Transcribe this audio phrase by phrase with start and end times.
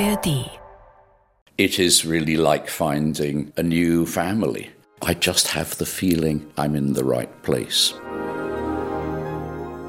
[0.00, 0.50] ARD.
[1.56, 4.70] It is really like finding a new family.
[5.02, 7.94] I just have the feeling I'm in the right place.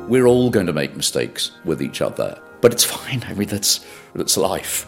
[0.07, 3.23] We're all going to make mistakes with each other, but it's fine.
[3.27, 3.83] I mean, that's,
[4.13, 4.88] that's life.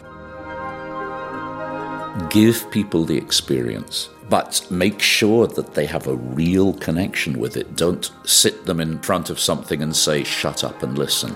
[2.30, 7.74] Give people the experience, but make sure that they have a real connection with it.
[7.74, 11.34] Don't sit them in front of something and say, shut up and listen.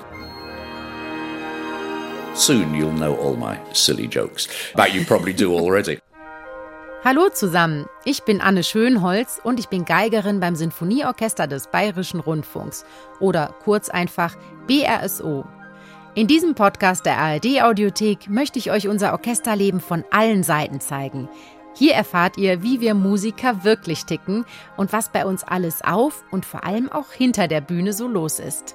[2.43, 4.49] Soon you'll know all my silly jokes.
[4.75, 6.01] But you probably do already.
[7.05, 12.85] Hallo zusammen, ich bin Anne Schönholz und ich bin Geigerin beim Sinfonieorchester des Bayerischen Rundfunks
[13.21, 14.35] oder kurz einfach
[14.67, 15.45] BRSO.
[16.17, 21.29] In diesem Podcast der ARD Audiothek möchte ich euch unser Orchesterleben von allen Seiten zeigen.
[21.75, 24.45] Hier erfahrt ihr, wie wir Musiker wirklich ticken
[24.77, 28.41] und was bei uns alles auf und vor allem auch hinter der Bühne so los
[28.41, 28.75] ist.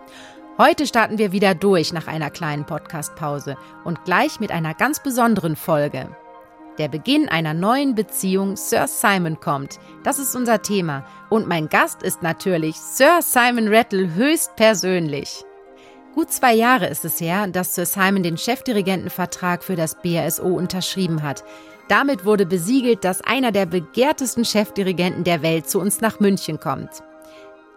[0.59, 5.55] Heute starten wir wieder durch nach einer kleinen Podcastpause und gleich mit einer ganz besonderen
[5.55, 6.09] Folge.
[6.79, 9.79] Der Beginn einer neuen Beziehung Sir Simon kommt.
[10.01, 11.05] Das ist unser Thema.
[11.29, 15.43] Und mein Gast ist natürlich Sir Simon Rattle höchstpersönlich.
[16.15, 21.21] Gut zwei Jahre ist es her, dass Sir Simon den Chefdirigentenvertrag für das BRSO unterschrieben
[21.21, 21.43] hat.
[21.87, 27.03] Damit wurde besiegelt, dass einer der begehrtesten Chefdirigenten der Welt zu uns nach München kommt.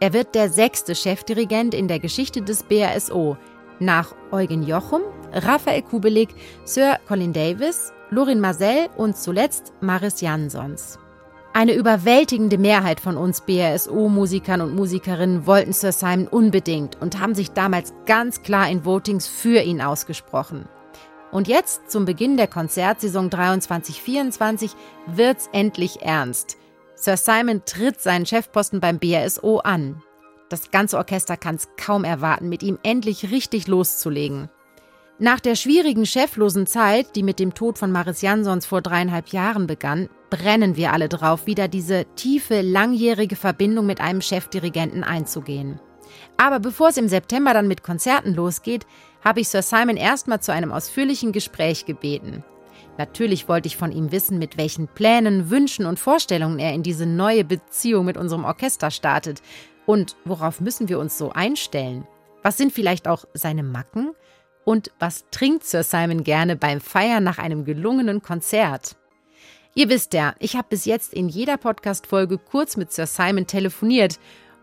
[0.02, 3.36] Er wird der sechste Chefdirigent in der Geschichte des BRSO,
[3.80, 6.30] nach Eugen Jochum, Raphael Kubelik,
[6.64, 10.98] Sir Colin Davis, Lorin Marcel und zuletzt Maris Jansons.
[11.52, 17.50] Eine überwältigende Mehrheit von uns BRSO-Musikern und Musikerinnen wollten Sir Simon unbedingt und haben sich
[17.50, 20.66] damals ganz klar in Votings für ihn ausgesprochen.
[21.30, 24.70] Und jetzt, zum Beginn der Konzertsaison 23-24,
[25.06, 26.56] wird's endlich ernst.
[27.00, 30.02] Sir Simon tritt seinen Chefposten beim BRSO an.
[30.50, 34.50] Das ganze Orchester kann es kaum erwarten, mit ihm endlich richtig loszulegen.
[35.18, 39.66] Nach der schwierigen cheflosen Zeit, die mit dem Tod von Maris Jansons vor dreieinhalb Jahren
[39.66, 45.80] begann, brennen wir alle drauf, wieder diese tiefe, langjährige Verbindung mit einem Chefdirigenten einzugehen.
[46.36, 48.86] Aber bevor es im September dann mit Konzerten losgeht,
[49.24, 52.44] habe ich Sir Simon erstmal zu einem ausführlichen Gespräch gebeten.
[53.00, 57.06] Natürlich wollte ich von ihm wissen, mit welchen Plänen, Wünschen und Vorstellungen er in diese
[57.06, 59.40] neue Beziehung mit unserem Orchester startet.
[59.86, 62.06] Und worauf müssen wir uns so einstellen?
[62.42, 64.10] Was sind vielleicht auch seine Macken?
[64.66, 68.96] Und was trinkt Sir Simon gerne beim Feiern nach einem gelungenen Konzert?
[69.74, 74.20] Ihr wisst ja, ich habe bis jetzt in jeder Podcast-Folge kurz mit Sir Simon telefoniert.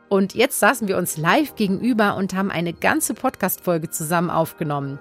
[0.10, 5.00] Und jetzt saßen wir uns live gegenüber und haben eine ganze Podcast-Folge zusammen aufgenommen.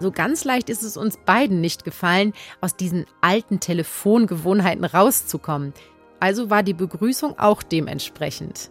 [0.00, 5.74] So ganz leicht ist es uns beiden nicht gefallen, aus diesen alten Telefongewohnheiten rauszukommen.
[6.20, 8.70] Also war die Begrüßung auch dementsprechend.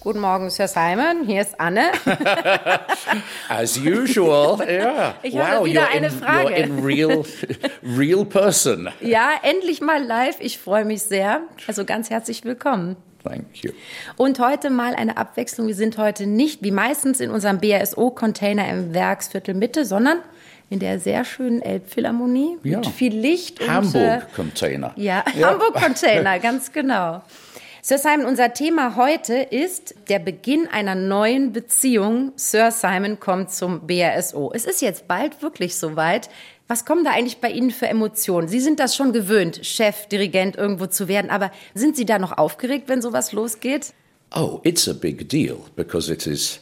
[0.00, 1.26] Guten Morgen, Sir Simon.
[1.26, 1.90] Hier ist Anne.
[3.50, 5.14] As usual, yeah.
[5.22, 6.48] Ich habe wieder you're eine in, Frage.
[6.48, 7.24] You're in real,
[7.82, 8.88] real person.
[9.00, 10.36] Ja, endlich mal live.
[10.40, 11.42] Ich freue mich sehr.
[11.66, 12.96] Also ganz herzlich willkommen.
[13.28, 13.72] Thank you.
[14.16, 15.66] Und heute mal eine Abwechslung.
[15.68, 20.18] Wir sind heute nicht wie meistens in unserem BRSO-Container im Werksviertel Mitte, sondern
[20.70, 22.78] in der sehr schönen Elbphilharmonie Ja.
[22.78, 24.92] mit viel Licht äh, Hamburg-Container.
[24.96, 27.22] ja, Hamburg-Container, ganz genau.
[27.80, 32.32] Sir Simon, unser Thema heute ist der Beginn einer neuen Beziehung.
[32.36, 34.52] Sir Simon kommt zum BRSO.
[34.54, 36.28] Es ist jetzt bald wirklich soweit.
[36.68, 38.46] Was kommen da eigentlich bei Ihnen für Emotionen?
[38.46, 42.36] Sie sind das schon gewöhnt, Chef, Dirigent irgendwo zu werden, aber sind Sie da noch
[42.36, 43.94] aufgeregt, wenn sowas losgeht?
[44.34, 46.60] Oh, it's a big deal because it is.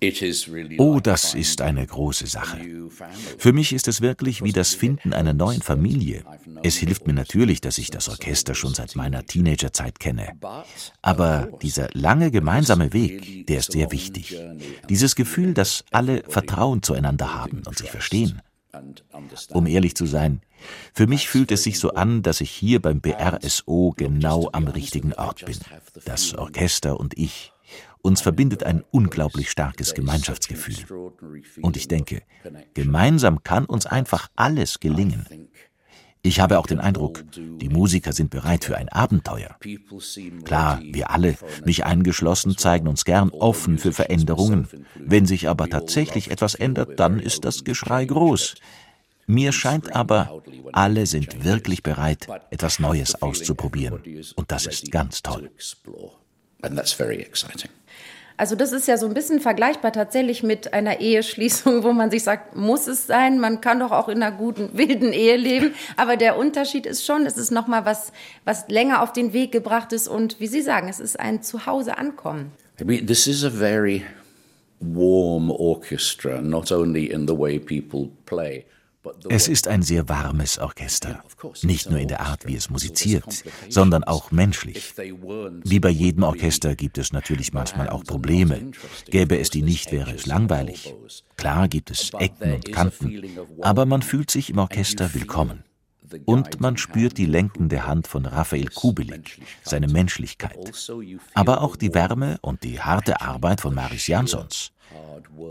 [0.00, 2.60] It is really Oh, das ist eine große Sache.
[3.36, 6.22] Für mich ist es wirklich wie das Finden einer neuen Familie.
[6.62, 10.38] Es hilft mir natürlich, dass ich das Orchester schon seit meiner Teenagerzeit kenne.
[11.02, 14.38] Aber dieser lange gemeinsame Weg, der ist sehr wichtig.
[14.88, 18.40] Dieses Gefühl, dass alle Vertrauen zueinander haben und sich verstehen.
[19.52, 20.40] Um ehrlich zu sein,
[20.92, 25.12] für mich fühlt es sich so an, dass ich hier beim BRSO genau am richtigen
[25.14, 25.58] Ort bin.
[26.04, 27.52] Das Orchester und ich.
[28.00, 30.76] Uns verbindet ein unglaublich starkes Gemeinschaftsgefühl.
[31.60, 32.22] Und ich denke,
[32.74, 35.26] gemeinsam kann uns einfach alles gelingen.
[36.22, 39.56] Ich habe auch den Eindruck, die Musiker sind bereit für ein Abenteuer.
[40.44, 44.68] Klar, wir alle, mich eingeschlossen, zeigen uns gern offen für Veränderungen.
[44.96, 48.56] Wenn sich aber tatsächlich etwas ändert, dann ist das Geschrei groß.
[49.26, 50.42] Mir scheint aber,
[50.72, 54.02] alle sind wirklich bereit, etwas Neues auszuprobieren.
[54.36, 55.50] Und das ist ganz to toll.
[56.62, 57.70] And that's very exciting.
[58.38, 62.22] Also das ist ja so ein bisschen vergleichbar tatsächlich mit einer Eheschließung, wo man sich
[62.22, 63.40] sagt, muss es sein?
[63.40, 65.74] Man kann doch auch in einer guten wilden Ehe leben.
[65.96, 68.12] Aber der Unterschied ist schon, es ist noch mal was,
[68.44, 71.98] was länger auf den Weg gebracht ist und wie Sie sagen, es ist ein Zuhause
[71.98, 72.52] ankommen.
[72.80, 74.04] I mean, this is a very
[74.78, 78.64] warm orchestra, not only in the way people play.
[79.28, 81.22] Es ist ein sehr warmes Orchester,
[81.62, 84.94] nicht nur in der Art, wie es musiziert, sondern auch menschlich.
[84.96, 88.72] Wie bei jedem Orchester gibt es natürlich manchmal auch Probleme.
[89.10, 90.94] Gäbe es die nicht, wäre es langweilig.
[91.36, 93.22] Klar gibt es Ecken und Kanten,
[93.60, 95.64] aber man fühlt sich im Orchester willkommen.
[96.24, 100.58] Und man spürt die lenkende Hand von Raphael Kubelik, seine Menschlichkeit.
[101.34, 104.72] Aber auch die Wärme und die harte Arbeit von Maris Jansons.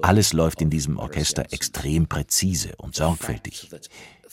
[0.01, 3.69] Alles läuft in diesem Orchester extrem präzise und sorgfältig.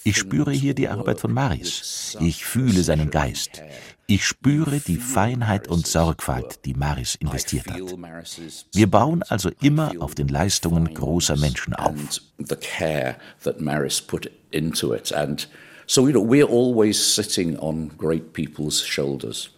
[0.06, 2.16] Ich spüre hier die Arbeit von Maris.
[2.20, 3.62] Ich fühle seinen Geist.
[4.06, 7.80] Ich spüre die Feinheit und Sorgfalt, die Maris investiert hat.
[8.74, 11.94] Wir bauen also immer auf den Leistungen großer Menschen auf.
[15.86, 19.50] So, you know, we're always sitting on great people's shoulders.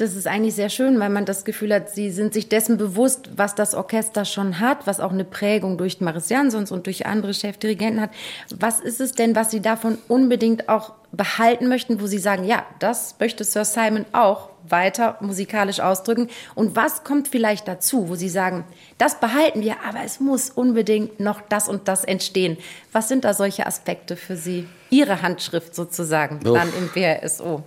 [0.00, 3.28] Das ist eigentlich sehr schön, weil man das Gefühl hat, sie sind sich dessen bewusst,
[3.36, 7.34] was das Orchester schon hat, was auch eine Prägung durch Maris Jansons und durch andere
[7.34, 8.10] Chefdirigenten hat.
[8.58, 12.64] Was ist es denn, was Sie davon unbedingt auch behalten möchten, wo Sie sagen, ja,
[12.78, 16.28] das möchte Sir Simon auch weiter musikalisch ausdrücken?
[16.54, 18.64] Und was kommt vielleicht dazu, wo Sie sagen,
[18.96, 22.56] das behalten wir, aber es muss unbedingt noch das und das entstehen?
[22.92, 24.66] Was sind da solche Aspekte für Sie?
[24.88, 26.54] Ihre Handschrift sozusagen, oh.
[26.54, 27.64] dann im BRSO?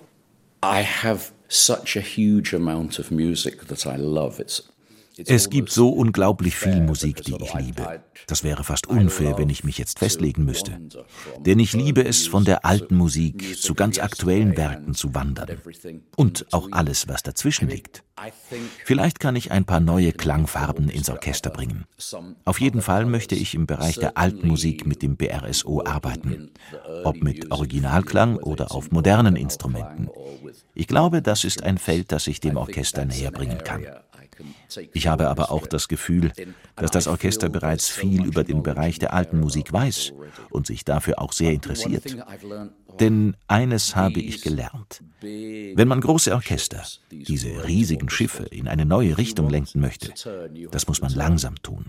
[0.66, 4.40] I have such a huge amount of music that I love.
[4.40, 4.62] It's
[5.18, 8.04] es gibt so unglaublich viel Musik, die ich liebe.
[8.28, 10.80] Das wäre fast unfair, wenn ich mich jetzt festlegen müsste.
[11.40, 15.58] Denn ich liebe es, von der alten Musik zu ganz aktuellen Werken zu wandern.
[16.16, 18.04] Und auch alles, was dazwischen liegt.
[18.86, 21.86] Vielleicht kann ich ein paar neue Klangfarben ins Orchester bringen.
[22.46, 26.52] Auf jeden Fall möchte ich im Bereich der alten Musik mit dem BRSO arbeiten.
[27.04, 30.10] Ob mit Originalklang oder auf modernen Instrumenten.
[30.76, 33.86] Ich glaube, das ist ein Feld, das ich dem Orchester näher bringen kann.
[34.94, 36.32] Ich habe aber auch das Gefühl,
[36.76, 40.14] dass das Orchester bereits viel über den Bereich der alten Musik weiß
[40.50, 42.18] und sich dafür auch sehr interessiert.
[43.00, 45.04] Denn eines habe ich gelernt.
[45.22, 50.14] Wenn man große Orchester, diese riesigen Schiffe, in eine neue Richtung lenken möchte,
[50.72, 51.86] das muss man langsam tun.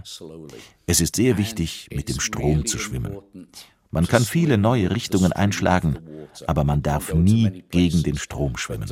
[0.86, 3.18] Es ist sehr wichtig, mit dem Strom zu schwimmen.
[3.90, 5.98] Man kann viele neue Richtungen einschlagen,
[6.46, 8.90] aber man darf nie gegen den Strom schwimmen.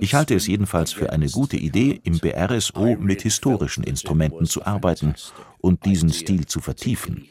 [0.00, 5.14] Ich halte es jedenfalls für eine gute Idee, im BRSO mit historischen Instrumenten zu arbeiten
[5.58, 7.26] und diesen Stil zu vertiefen.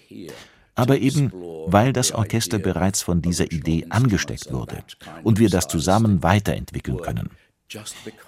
[0.75, 1.31] Aber eben,
[1.65, 4.83] weil das Orchester bereits von dieser Idee angesteckt wurde
[5.24, 7.30] und wir das zusammen weiterentwickeln können.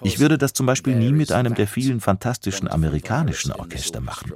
[0.02, 4.32] Ich würde das zum Beispiel nie mit einem der vielen fantastischen amerikanischen Orchester machen.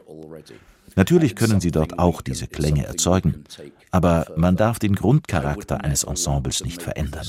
[0.97, 3.45] Natürlich können sie dort auch diese Klänge erzeugen,
[3.91, 7.27] aber man darf den Grundcharakter eines Ensembles nicht verändern.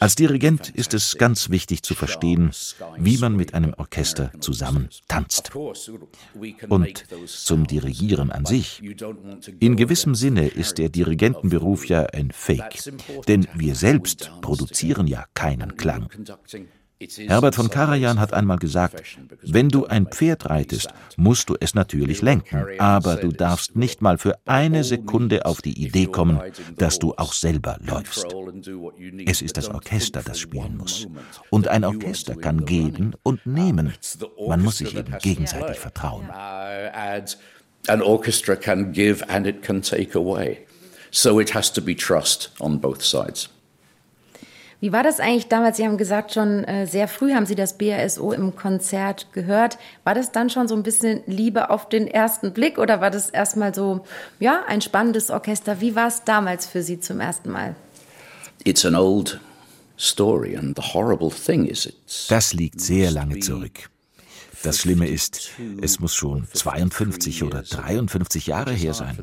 [0.00, 2.50] Als Dirigent ist es ganz wichtig zu verstehen,
[2.98, 5.50] wie man mit einem Orchester zusammen tanzt.
[6.68, 8.82] Und zum Dirigieren an sich.
[9.60, 12.82] In gewissem Sinne ist der Dirigentenberuf ja ein Fake,
[13.28, 16.08] denn wir selbst produzieren ja keinen Klang.
[16.98, 19.02] Herbert von Karajan hat einmal gesagt,
[19.42, 24.16] wenn du ein Pferd reitest, musst du es natürlich lenken, aber du darfst nicht mal
[24.16, 26.40] für eine Sekunde auf die Idee kommen,
[26.76, 28.26] dass du auch selber läufst.
[29.26, 31.06] Es ist das Orchester, das spielen muss.
[31.50, 33.92] Und ein Orchester kann geben und nehmen.
[34.48, 36.30] Man muss sich eben gegenseitig vertrauen.
[37.88, 40.66] An orchestra can give and it can take away.
[41.12, 43.48] So it has to be trust on both sides.
[44.80, 45.78] Wie war das eigentlich damals?
[45.78, 49.78] Sie haben gesagt, schon äh, sehr früh haben Sie das BASO im Konzert gehört.
[50.04, 53.30] War das dann schon so ein bisschen Liebe auf den ersten Blick oder war das
[53.30, 54.04] erstmal so,
[54.38, 55.80] ja, ein spannendes Orchester?
[55.80, 57.74] Wie war es damals für Sie zum ersten Mal?
[58.64, 59.40] It's an old
[59.98, 63.88] story and the horrible thing is it's Das liegt sehr lange zurück.
[64.62, 69.16] Das Schlimme ist, es muss schon 52 oder 53 Jahre her sein.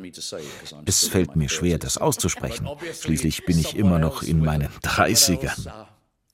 [0.85, 2.67] Es fällt mir schwer, das auszusprechen.
[3.01, 5.71] Schließlich bin ich immer noch in meinen 30ern.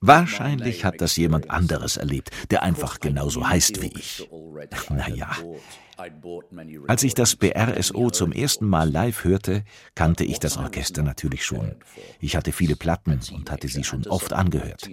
[0.01, 4.29] Wahrscheinlich hat das jemand anderes erlebt, der einfach genauso heißt wie ich.
[4.89, 5.35] Naja.
[6.87, 9.63] Als ich das BRSO zum ersten Mal live hörte,
[9.95, 11.75] kannte ich das Orchester natürlich schon.
[12.19, 14.89] Ich hatte viele Platten und hatte sie schon oft angehört.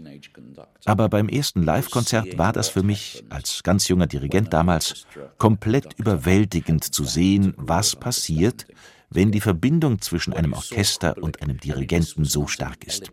[0.85, 5.07] Aber beim ersten Live-Konzert war das für mich, als ganz junger Dirigent damals,
[5.39, 8.67] komplett überwältigend zu sehen, was passiert,
[9.11, 13.11] wenn die Verbindung zwischen einem Orchester und einem Dirigenten so stark ist.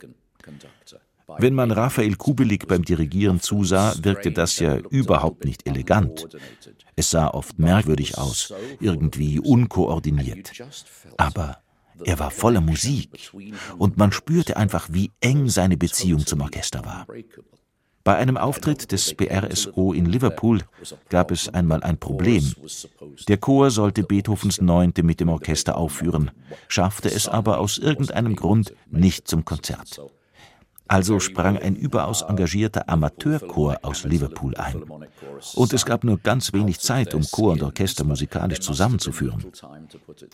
[1.37, 6.27] Wenn man Raphael Kubelik beim Dirigieren zusah, wirkte das ja überhaupt nicht elegant.
[6.95, 10.51] Es sah oft merkwürdig aus, irgendwie unkoordiniert.
[11.17, 11.57] Aber
[12.05, 13.31] er war voller Musik
[13.77, 17.07] und man spürte einfach, wie eng seine Beziehung zum Orchester war.
[18.03, 20.59] Bei einem Auftritt des BRSO in Liverpool
[21.07, 22.53] gab es einmal ein Problem.
[23.29, 26.31] Der Chor sollte Beethovens Neunte mit dem Orchester aufführen,
[26.67, 30.01] schaffte es aber aus irgendeinem Grund nicht zum Konzert.
[30.87, 34.83] Also sprang ein überaus engagierter Amateurchor aus Liverpool ein.
[35.55, 39.45] Und es gab nur ganz wenig Zeit, um Chor und Orchester musikalisch zusammenzuführen.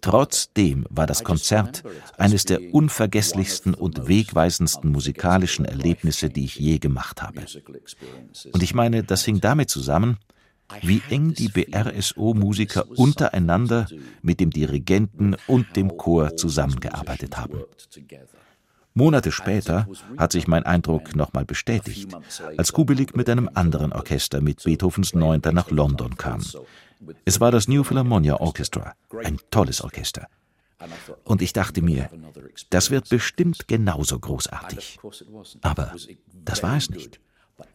[0.02, 1.84] Trotzdem war das Konzert
[2.18, 7.46] eines der unvergesslichsten und wegweisendsten musikalischen Erlebnisse, die ich je gemacht habe.
[8.52, 10.18] Und ich meine, das hing damit zusammen,
[10.82, 13.88] wie eng die BRSO-Musiker untereinander
[14.22, 17.64] mit dem Dirigenten und dem Chor zusammengearbeitet haben.
[19.00, 19.88] Monate später
[20.18, 22.10] hat sich mein Eindruck nochmal bestätigt,
[22.58, 26.44] als Kubelik mit einem anderen Orchester mit Beethovens Neunter nach London kam.
[27.24, 30.28] Es war das New Philharmonia Orchestra, ein tolles Orchester.
[31.24, 32.10] Und ich dachte mir,
[32.70, 35.00] das wird bestimmt genauso großartig.
[35.62, 35.94] Aber
[36.44, 37.22] das war es nicht.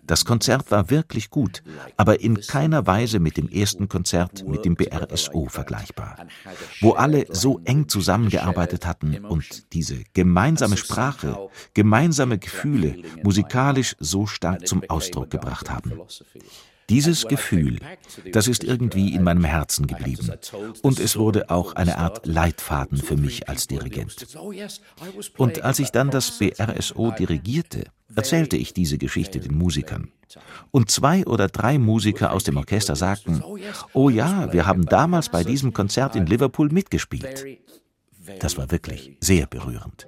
[0.07, 1.63] Das Konzert war wirklich gut,
[1.97, 6.27] aber in keiner Weise mit dem ersten Konzert mit dem BRSO vergleichbar,
[6.81, 14.67] wo alle so eng zusammengearbeitet hatten und diese gemeinsame Sprache, gemeinsame Gefühle musikalisch so stark
[14.67, 15.93] zum Ausdruck gebracht haben.
[16.91, 17.79] Dieses Gefühl,
[18.33, 20.31] das ist irgendwie in meinem Herzen geblieben.
[20.83, 24.27] Und es wurde auch eine Art Leitfaden für mich als Dirigent.
[25.37, 30.11] Und als ich dann das BRSO dirigierte, erzählte ich diese Geschichte den Musikern.
[30.71, 33.43] Und zwei oder drei Musiker aus dem Orchester sagten,
[33.93, 37.45] oh ja, wir haben damals bei diesem Konzert in Liverpool mitgespielt.
[38.41, 40.07] Das war wirklich sehr berührend.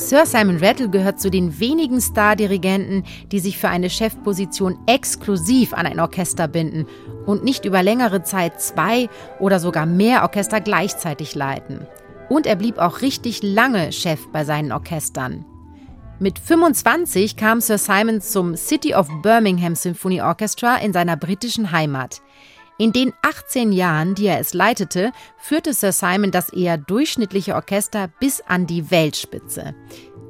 [0.00, 5.84] Sir Simon Rattle gehört zu den wenigen Stardirigenten, die sich für eine Chefposition exklusiv an
[5.84, 6.86] ein Orchester binden
[7.26, 11.86] und nicht über längere Zeit zwei oder sogar mehr Orchester gleichzeitig leiten.
[12.30, 15.44] Und er blieb auch richtig lange Chef bei seinen Orchestern.
[16.18, 22.22] Mit 25 kam Sir Simon zum City of Birmingham Symphony Orchestra in seiner britischen Heimat.
[22.80, 28.08] In den 18 Jahren, die er es leitete, führte Sir Simon das eher durchschnittliche Orchester
[28.20, 29.74] bis an die Weltspitze.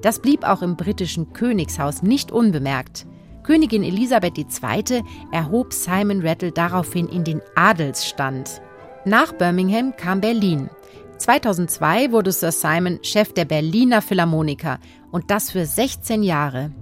[0.02, 3.07] Das blieb auch im britischen Königshaus nicht unbemerkt.
[3.45, 5.04] Königin Elisabeth II.
[5.30, 8.61] erhob Simon Rattle daraufhin in den Adelsstand.
[9.04, 10.71] Nach Birmingham kam Berlin.
[11.19, 14.80] 2002 wurde Sir Simon Chef der Berliner Philharmoniker
[15.12, 16.73] und das für 16 Jahre.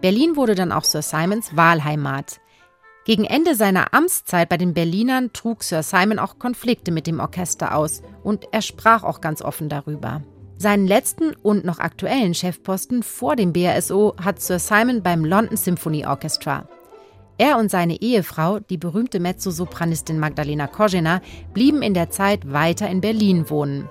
[0.00, 2.40] Berlin wurde dann auch Sir Simons Wahlheimat.
[3.06, 7.76] Gegen Ende seiner Amtszeit bei den Berlinern trug Sir Simon auch Konflikte mit dem Orchester
[7.76, 10.24] aus und er sprach auch ganz offen darüber.
[10.58, 16.04] Seinen letzten und noch aktuellen Chefposten vor dem BRSO hat Sir Simon beim London Symphony
[16.04, 16.68] Orchestra.
[17.38, 21.20] Er und seine Ehefrau, die berühmte Mezzosopranistin Magdalena Korzena,
[21.54, 23.88] blieben in der Zeit weiter in Berlin wohnen.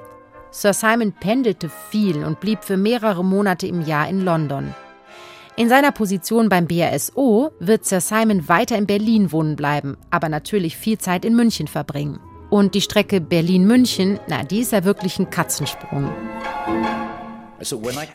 [0.51, 4.75] Sir Simon pendelte viel und blieb für mehrere Monate im Jahr in London.
[5.57, 10.75] In seiner Position beim BASO wird Sir Simon weiter in Berlin wohnen bleiben, aber natürlich
[10.75, 12.19] viel Zeit in München verbringen.
[12.49, 16.11] Und die Strecke Berlin-München, na, die ist ja wirklich ein Katzensprung.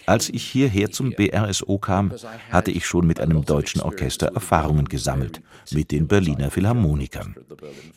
[0.05, 2.13] Als ich hierher zum BRSO kam,
[2.53, 7.37] hatte ich schon mit einem deutschen Orchester Erfahrungen gesammelt, mit den Berliner Philharmonikern.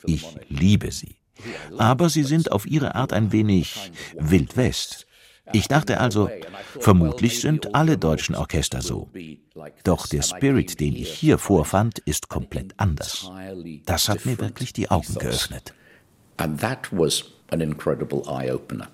[0.05, 1.17] Ich liebe sie.
[1.77, 5.02] Aber sie sind auf ihre Art ein wenig Wild West.
[5.51, 6.29] Ich dachte also,
[6.79, 9.09] vermutlich sind alle deutschen Orchester so.
[9.83, 13.29] Doch der Spirit, den ich hier vorfand, ist komplett anders.
[13.85, 15.73] Das hat mir wirklich die Augen geöffnet.
[16.37, 18.87] And that was an incredible eye-opener.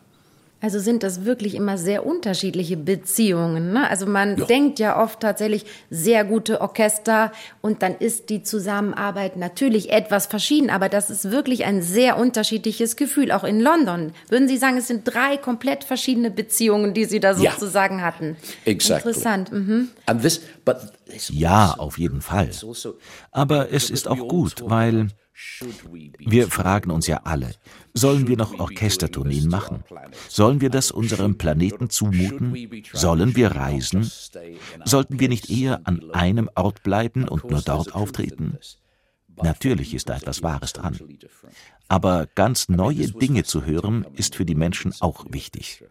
[0.62, 3.72] Also sind das wirklich immer sehr unterschiedliche Beziehungen.
[3.72, 3.90] Ne?
[3.90, 4.46] Also man ja.
[4.46, 10.70] denkt ja oft tatsächlich sehr gute Orchester und dann ist die Zusammenarbeit natürlich etwas verschieden,
[10.70, 14.12] aber das ist wirklich ein sehr unterschiedliches Gefühl, auch in London.
[14.28, 18.06] Würden Sie sagen, es sind drei komplett verschiedene Beziehungen, die Sie da sozusagen ja.
[18.06, 18.36] hatten?
[18.66, 19.12] Exactly.
[19.12, 19.52] Interessant.
[19.52, 19.90] Mhm.
[21.30, 22.48] Ja, auf jeden Fall.
[22.48, 22.98] Also
[23.32, 25.08] aber es ist auch gut, weil
[26.20, 27.52] wir fragen uns ja alle,
[27.94, 29.84] sollen wir noch Orchestertourneen machen?
[30.28, 32.56] Sollen wir das unserem Planeten zumuten?
[32.94, 34.10] Sollen wir reisen?
[34.86, 38.58] Sollten wir nicht eher an einem Ort bleiben und nur dort auftreten?
[39.42, 41.00] Natürlich ist da etwas Wahres dran.
[41.88, 45.84] Aber ganz neue Dinge zu hören, ist für die Menschen auch wichtig.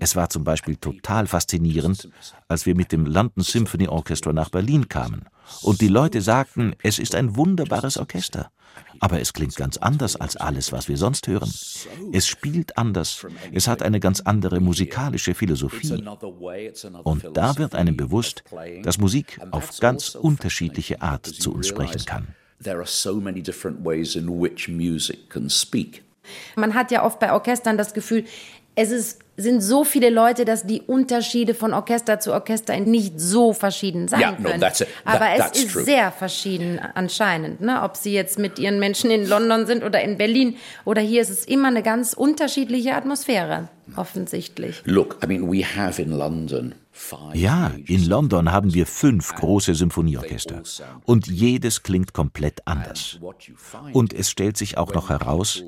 [0.00, 2.08] Es war zum Beispiel total faszinierend,
[2.48, 5.26] als wir mit dem London Symphony Orchestra nach Berlin kamen
[5.62, 8.50] und die Leute sagten, es ist ein wunderbares Orchester.
[9.00, 11.52] Aber es klingt ganz anders als alles, was wir sonst hören.
[12.12, 13.26] Es spielt anders.
[13.52, 16.04] Es hat eine ganz andere musikalische Philosophie.
[17.04, 18.44] Und da wird einem bewusst,
[18.82, 22.28] dass Musik auf ganz unterschiedliche Art zu uns sprechen kann.
[26.56, 28.24] Man hat ja oft bei Orchestern das Gefühl,
[28.78, 33.52] es ist, sind so viele Leute, dass die Unterschiede von Orchester zu Orchester nicht so
[33.52, 34.60] verschieden sein yeah, können.
[34.60, 35.82] No, that, Aber es ist true.
[35.82, 37.60] sehr verschieden anscheinend.
[37.60, 37.82] Ne?
[37.82, 41.30] Ob sie jetzt mit ihren Menschen in London sind oder in Berlin oder hier ist
[41.30, 44.80] es immer eine ganz unterschiedliche Atmosphäre, offensichtlich.
[44.84, 46.74] Look, I mean, we have in London
[47.32, 50.62] ja, in London haben wir fünf große Symphonieorchester
[51.04, 53.20] und jedes klingt komplett anders.
[53.92, 55.62] Und es stellt sich auch noch heraus,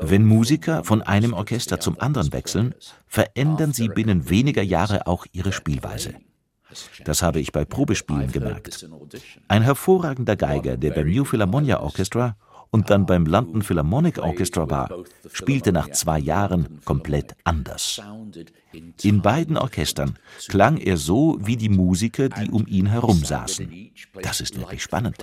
[0.00, 2.74] wenn Musiker von einem Orchester zum anderen wechseln,
[3.06, 6.14] verändern sie binnen weniger Jahre auch ihre Spielweise.
[7.04, 8.88] Das habe ich bei Probespielen gemerkt.
[9.48, 12.36] Ein hervorragender Geiger, der beim New Philharmonia Orchestra
[12.70, 14.90] und dann beim London Philharmonic Orchestra war,
[15.32, 18.00] spielte nach zwei Jahren komplett anders.
[19.02, 20.18] In beiden Orchestern
[20.48, 23.90] klang er so wie die Musiker, die um ihn herum saßen.
[24.22, 25.16] Das ist wirklich spannend.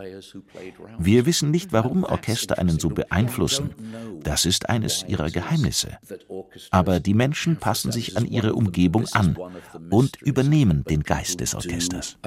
[0.97, 3.71] Wir wissen nicht, warum Orchester einen so beeinflussen.
[4.23, 5.97] Das ist eines ihrer Geheimnisse.
[6.71, 9.37] Aber die Menschen passen sich an ihre Umgebung an
[9.89, 12.17] und übernehmen den Geist des Orchesters.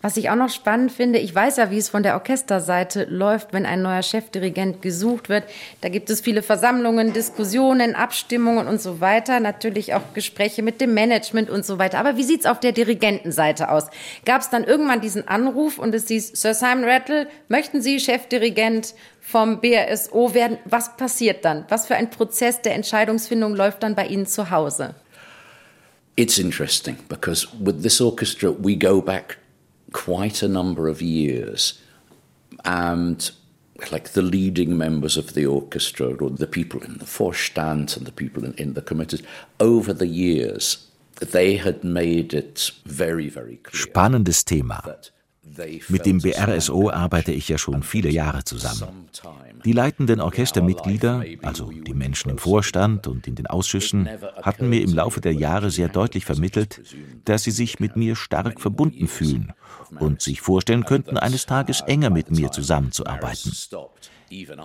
[0.00, 3.52] Was ich auch noch spannend finde, ich weiß ja, wie es von der Orchesterseite läuft,
[3.52, 5.42] wenn ein neuer Chefdirigent gesucht wird.
[5.80, 9.40] Da gibt es viele Versammlungen, Diskussionen, Abstimmungen und so weiter.
[9.40, 11.98] Natürlich auch Gespräche mit dem Management und so weiter.
[11.98, 13.88] Aber wie sieht es auf der Dirigentenseite aus?
[14.24, 18.94] Gab es dann irgendwann diesen Anruf und es hieß, Sir Simon Rattle, möchten Sie Chefdirigent
[19.20, 20.58] vom BRSO werden?
[20.64, 21.64] Was passiert dann?
[21.70, 24.94] Was für ein Prozess der Entscheidungsfindung läuft dann bei Ihnen zu Hause?
[26.14, 29.38] It's interesting because with this orchestra we go back
[29.92, 31.80] quite a number of years.
[32.64, 33.30] And
[33.92, 38.12] like the leading members of the orchestra or the people in the Vorstand and the
[38.12, 39.22] people in, in the committees,
[39.60, 40.88] over the years,
[41.20, 43.82] they had made it very, very clear.
[43.82, 44.82] Spannendes Thema.
[45.88, 49.08] Mit dem BRSO arbeite ich ja schon viele Jahre zusammen.
[49.64, 54.08] Die leitenden Orchestermitglieder, also die Menschen im Vorstand und in den Ausschüssen,
[54.42, 56.80] hatten mir im Laufe der Jahre sehr deutlich vermittelt,
[57.24, 59.52] dass sie sich mit mir stark verbunden fühlen
[59.98, 63.52] und sich vorstellen könnten, eines Tages enger mit mir zusammenzuarbeiten.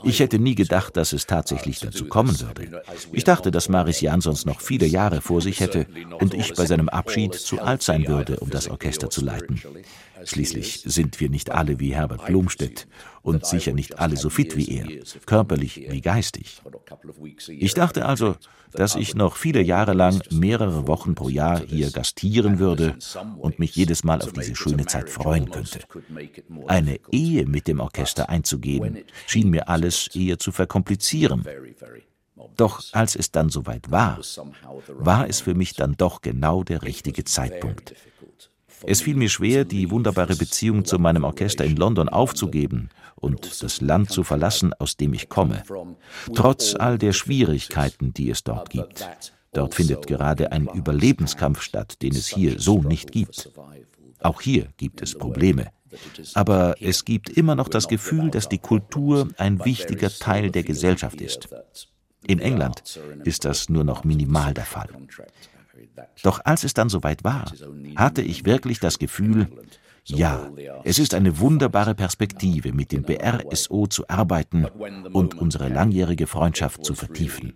[0.03, 2.83] Ich hätte nie gedacht, dass es tatsächlich dazu kommen würde.
[3.13, 5.87] Ich dachte, dass Maris Jansons noch viele Jahre vor sich hätte
[6.19, 9.61] und ich bei seinem Abschied zu alt sein würde, um das Orchester zu leiten.
[10.25, 12.87] Schließlich sind wir nicht alle wie Herbert Blomstedt
[13.21, 14.87] und sicher nicht alle so fit wie er,
[15.25, 16.61] körperlich wie geistig.
[17.47, 18.35] Ich dachte also,
[18.71, 22.97] dass ich noch viele Jahre lang mehrere Wochen pro Jahr hier gastieren würde
[23.37, 25.79] und mich jedes Mal auf diese schöne Zeit freuen könnte.
[26.67, 31.45] Eine Ehe mit dem Orchester einzugehen, schien mir alles eher zu verkomplizieren.
[32.57, 34.19] Doch als es dann soweit war,
[34.87, 37.95] war es für mich dann doch genau der richtige Zeitpunkt.
[38.85, 43.81] Es fiel mir schwer, die wunderbare Beziehung zu meinem Orchester in London aufzugeben und das
[43.81, 45.63] Land zu verlassen, aus dem ich komme,
[46.35, 49.07] trotz all der Schwierigkeiten, die es dort gibt.
[49.53, 53.51] Dort findet gerade ein Überlebenskampf statt, den es hier so nicht gibt.
[54.19, 55.67] Auch hier gibt es Probleme.
[56.33, 61.21] Aber es gibt immer noch das Gefühl, dass die Kultur ein wichtiger Teil der Gesellschaft
[61.21, 61.49] ist.
[62.25, 62.83] In England
[63.23, 64.89] ist das nur noch minimal der Fall.
[66.23, 67.51] Doch als es dann soweit war,
[67.95, 69.47] hatte ich wirklich das Gefühl,
[70.05, 70.51] ja,
[70.83, 76.93] es ist eine wunderbare Perspektive, mit dem BRSO zu arbeiten und unsere langjährige Freundschaft zu
[76.93, 77.53] vertiefen.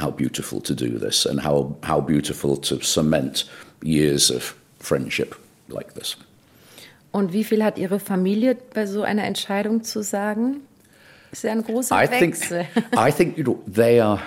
[0.00, 3.48] How beautiful to do this and how, how beautiful to cement
[3.80, 5.36] years of friendship
[5.68, 6.16] like this.
[7.12, 10.62] Und wie viel hat Ihre Familie bei so einer Entscheidung zu sagen?
[11.30, 12.66] Ist ja ein großer I Wechsel.
[12.74, 14.20] Think, I think you know, they are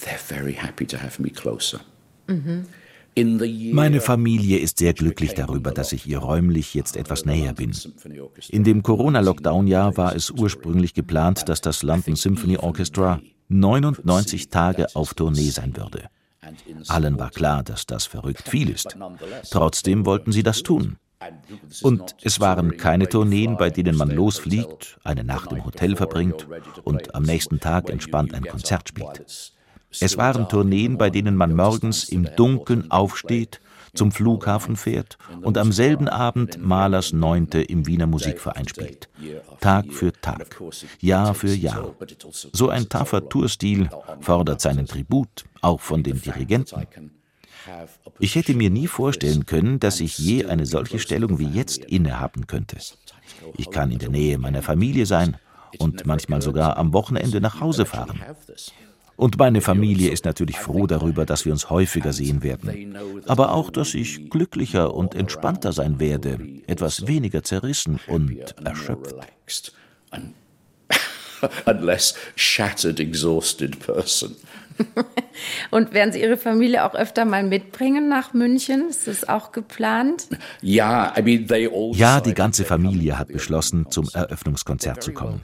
[0.00, 1.80] they're very happy to have me closer.
[2.26, 2.66] Mhm.
[3.72, 7.76] Meine Familie ist sehr glücklich darüber, dass ich ihr räumlich jetzt etwas näher bin.
[8.48, 15.14] In dem Corona-Lockdown-Jahr war es ursprünglich geplant, dass das London Symphony Orchestra 99 Tage auf
[15.14, 16.08] Tournee sein würde.
[16.86, 18.96] Allen war klar, dass das verrückt viel ist.
[19.50, 20.96] Trotzdem wollten sie das tun.
[21.82, 26.46] Und es waren keine Tourneen, bei denen man losfliegt, eine Nacht im Hotel verbringt
[26.84, 29.52] und am nächsten Tag entspannt ein Konzert spielt.
[29.98, 33.60] Es waren Tourneen, bei denen man morgens im Dunkeln aufsteht,
[33.94, 39.08] zum Flughafen fährt und am selben Abend Mahlers Neunte im Wiener Musikverein spielt.
[39.60, 40.60] Tag für Tag,
[41.00, 41.94] Jahr für Jahr.
[42.52, 47.10] So ein taffer Tourstil fordert seinen Tribut, auch von den Dirigenten.
[48.18, 52.46] Ich hätte mir nie vorstellen können, dass ich je eine solche Stellung wie jetzt innehaben
[52.46, 52.76] könnte.
[53.56, 55.36] Ich kann in der Nähe meiner Familie sein
[55.78, 58.20] und manchmal sogar am Wochenende nach Hause fahren.
[59.20, 62.96] Und meine Familie ist natürlich froh darüber, dass wir uns häufiger sehen werden.
[63.26, 69.16] Aber auch, dass ich glücklicher und entspannter sein werde, etwas weniger zerrissen und erschöpft.
[75.70, 78.88] Und werden Sie Ihre Familie auch öfter mal mitbringen nach München?
[78.88, 80.28] Ist das auch geplant?
[80.60, 81.14] Ja,
[81.92, 85.40] ja, die ganze Familie hat beschlossen, zum Eröffnungskonzert zu kommen.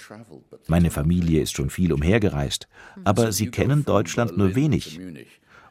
[0.66, 2.68] Meine Familie ist schon viel umhergereist,
[3.04, 5.00] aber sie kennen Deutschland nur wenig.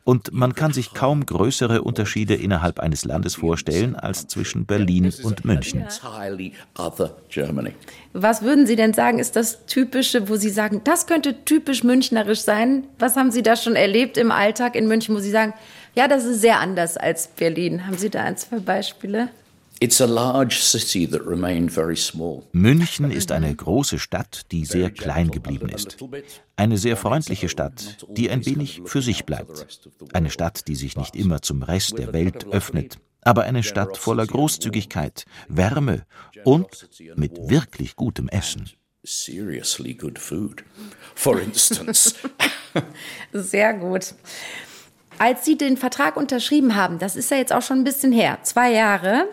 [0.05, 5.43] Und man kann sich kaum größere Unterschiede innerhalb eines Landes vorstellen als zwischen Berlin und
[5.45, 5.83] München.
[8.13, 12.41] Was würden Sie denn sagen, ist das Typische, wo Sie sagen, das könnte typisch münchnerisch
[12.41, 12.83] sein?
[12.99, 15.55] Was haben Sie da schon erlebt im Alltag in München, wo Sie sagen,
[15.95, 17.87] ja, das ist sehr anders als Berlin?
[17.87, 19.29] Haben Sie da ein, zwei Beispiele?
[22.51, 25.97] München ist eine große Stadt, die sehr klein geblieben ist.
[26.55, 29.67] Eine sehr freundliche Stadt, die ein wenig für sich bleibt.
[30.13, 34.25] Eine Stadt, die sich nicht immer zum Rest der Welt öffnet, aber eine Stadt voller
[34.25, 36.05] Großzügigkeit, Wärme
[36.45, 38.69] und mit wirklich gutem Essen.
[39.03, 40.63] Seriously good food,
[41.13, 42.15] for instance.
[43.33, 44.15] Sehr gut.
[45.17, 48.39] Als Sie den Vertrag unterschrieben haben, das ist ja jetzt auch schon ein bisschen her,
[48.43, 49.27] zwei Jahre,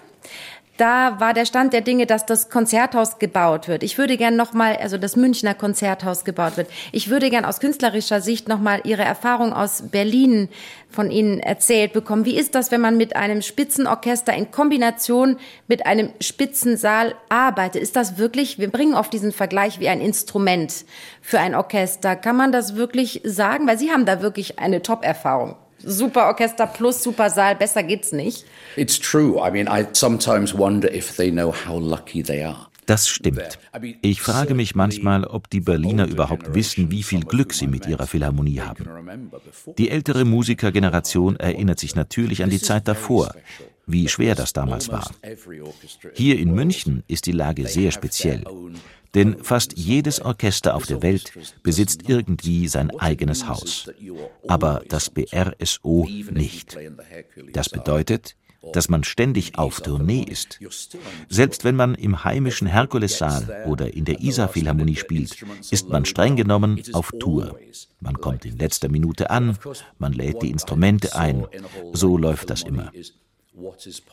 [0.79, 3.83] da war der Stand der Dinge, dass das Konzerthaus gebaut wird.
[3.83, 6.69] Ich würde gern noch mal, also das Münchner Konzerthaus gebaut wird.
[6.93, 10.49] Ich würde gern aus künstlerischer Sicht noch mal Ihre Erfahrung aus Berlin
[10.89, 12.25] von Ihnen erzählt bekommen.
[12.25, 15.37] Wie ist das, wenn man mit einem Spitzenorchester in Kombination
[15.69, 17.83] mit einem Spitzensaal arbeitet?
[17.83, 20.85] Ist das wirklich, wir bringen oft diesen Vergleich wie ein Instrument
[21.21, 22.17] für ein Orchester.
[22.17, 23.67] Kann man das wirklich sagen?
[23.67, 25.57] Weil Sie haben da wirklich eine Top-Erfahrung.
[25.85, 28.45] Superorchester plus Supersaal, besser geht's nicht.
[28.77, 29.39] It's true.
[29.39, 32.69] I mean, I sometimes wonder if they know how lucky they are.
[32.87, 33.59] Das stimmt.
[34.03, 38.07] Ich frage mich manchmal, ob die Berliner überhaupt wissen, wie viel Glück sie mit ihrer
[38.07, 38.85] Philharmonie haben.
[39.79, 43.35] Die ältere Musikergeneration erinnert sich natürlich an die Zeit davor,
[43.87, 45.09] wie schwer das damals war.
[46.15, 48.45] Hier in München ist die Lage sehr speziell.
[49.15, 53.91] Denn fast jedes Orchester auf der Welt besitzt irgendwie sein eigenes Haus.
[54.49, 56.79] Aber das BRSO nicht.
[57.53, 58.37] Das bedeutet,
[58.73, 60.61] dass man ständig auf Tournee ist.
[61.29, 65.37] Selbst wenn man im heimischen Herkulessaal oder in der Isar-Philharmonie spielt,
[65.71, 67.59] ist man streng genommen auf Tour.
[68.01, 69.59] Man kommt in letzter Minute an,
[69.99, 71.47] man lädt die Instrumente ein.
[71.93, 72.93] So läuft das immer.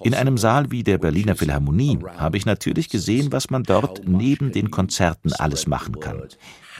[0.04, 4.52] In einem Saal wie der Berliner Philharmonie habe ich natürlich gesehen, was man dort neben
[4.52, 6.24] den Konzerten alles machen kann.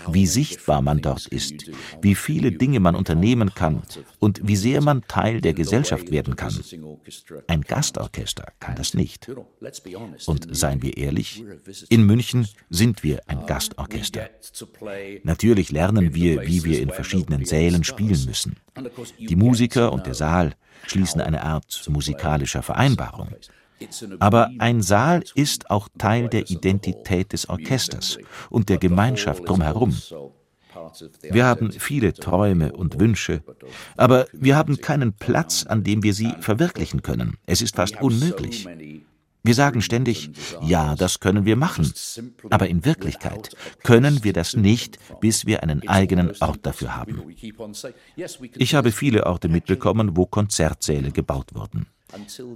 [0.08, 3.84] Wie sichtbar man dort ist, wie viele Dinge man unternehmen kann
[4.20, 6.58] und wie sehr man Teil der Gesellschaft werden kann.
[7.48, 9.30] Ein Gastorchester kann das nicht.
[10.26, 11.44] Und seien wir ehrlich,
[11.90, 14.30] in München sind wir ein Gastorchester.
[15.24, 18.56] Natürlich lernen wir, wie wir in verschiedenen Sälen spielen müssen.
[19.18, 20.54] Die Musiker und der Saal
[20.88, 23.30] schließen eine Art musikalischer Vereinbarung.
[24.20, 28.18] Aber ein Saal ist auch Teil der Identität des Orchesters
[28.50, 29.96] und der Gemeinschaft drumherum.
[31.30, 33.44] Wir haben viele Träume und Wünsche,
[33.98, 37.38] aber wir haben keinen Platz, an dem wir sie verwirklichen können.
[37.46, 38.68] Es ist fast unmöglich.
[39.42, 41.92] Wir sagen ständig, ja, das können wir machen,
[42.50, 47.24] aber in Wirklichkeit können wir das nicht, bis wir einen eigenen Ort dafür haben.
[48.58, 51.88] Ich habe viele Orte mitbekommen, wo Konzertsäle gebaut wurden.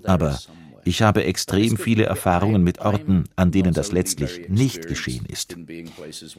[0.04, 0.38] Aber
[0.86, 5.56] ich habe extrem viele Erfahrungen mit Orten, an denen das letztlich nicht geschehen ist.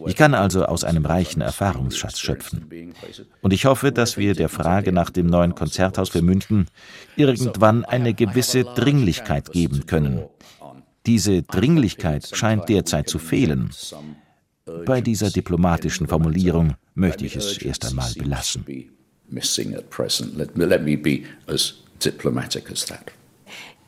[0.07, 2.93] Ich kann also aus einem reichen Erfahrungsschatz schöpfen.
[3.41, 6.67] Und ich hoffe, dass wir der Frage nach dem neuen Konzerthaus für München
[7.17, 10.25] irgendwann eine gewisse Dringlichkeit geben können.
[11.07, 13.71] Diese Dringlichkeit scheint derzeit zu fehlen.
[14.87, 18.65] Bei dieser diplomatischen Formulierung möchte ich es erst einmal belassen.
[19.29, 20.37] Missing at present.
[20.37, 23.11] Let me be as diplomatic as that.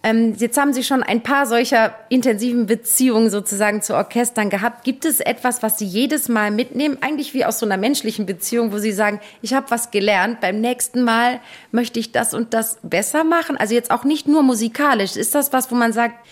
[0.07, 4.85] Ähm, jetzt haben Sie schon ein paar solcher intensiven Beziehungen sozusagen zu Orchestern gehabt.
[4.85, 8.73] Gibt es etwas, was Sie jedes Mal mitnehmen, eigentlich wie aus so einer menschlichen Beziehung,
[8.73, 11.41] wo Sie sagen, ich habe was gelernt, beim nächsten Mal
[11.73, 13.57] möchte ich das und das besser machen?
[13.57, 15.17] Also jetzt auch nicht nur musikalisch.
[15.17, 16.25] Ist das was, wo man sagt,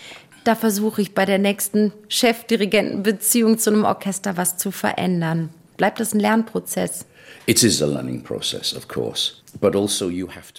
[0.45, 5.49] da versuche ich bei der nächsten Chefdirigentenbeziehung zu einem Orchester was zu verändern?
[5.75, 7.05] Bleibt das ein Lernprozess?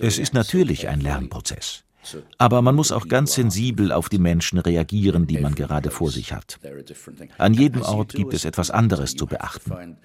[0.03, 1.86] Also es ist natürlich ein Lernprozess.
[2.39, 6.33] Aber man muss auch ganz sensibel auf die Menschen reagieren, die man gerade vor sich
[6.33, 6.59] hat.
[7.39, 9.97] An jedem Ort gibt es etwas anderes zu beachten.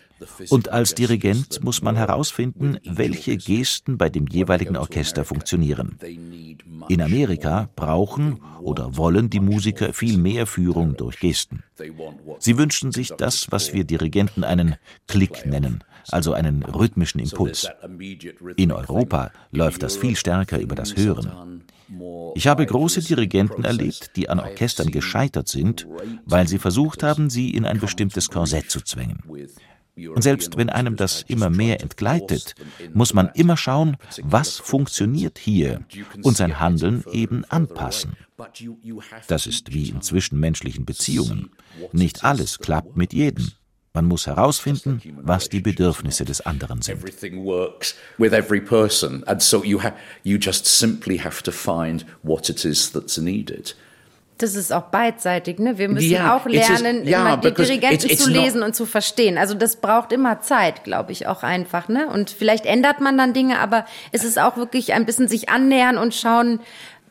[0.50, 5.98] Und als Dirigent muss man herausfinden, welche Gesten bei dem jeweiligen Orchester funktionieren.
[6.90, 11.64] In Amerika brauchen oder wollen die Musiker viel mehr Führung durch Gesten.
[12.40, 14.76] Sie wünschen sich das, was wir Dirigenten einen
[15.08, 17.68] Klick nennen, also einen rhythmischen Impuls.
[18.56, 21.64] In Europa läuft das viel stärker über das Hören.
[22.36, 25.88] Ich habe große Dirigenten erlebt, die an Orchestern gescheitert sind,
[26.25, 29.23] weil sie versucht haben, sie in ein bestimmtes Korsett zu zwängen.
[29.97, 32.56] Und selbst wenn einem das immer mehr entgleitet,
[32.93, 35.82] muss man immer schauen, was funktioniert hier
[36.23, 38.15] und sein Handeln eben anpassen.
[39.27, 41.51] Das ist wie in zwischenmenschlichen Beziehungen.
[41.91, 43.51] Nicht alles klappt mit jedem.
[43.93, 46.97] Man muss herausfinden, was die Bedürfnisse des anderen sind.
[46.97, 49.91] Everything works with every person, and so you ha
[50.23, 53.75] you just simply have to find what it is that's needed.
[54.38, 55.77] Das ist auch beidseitig, ne?
[55.77, 58.63] Wir müssen Ja, auch is- lernen, ja, immer die Dirigenten it's- it's zu not- lesen
[58.63, 59.38] und zu verstehen.
[59.38, 62.08] Also das braucht immer Zeit, glaube ich, auch einfach, ne?
[62.08, 65.97] Und vielleicht ändert man dann Dinge, aber es ist auch wirklich ein bisschen sich annähern
[65.97, 66.60] und schauen,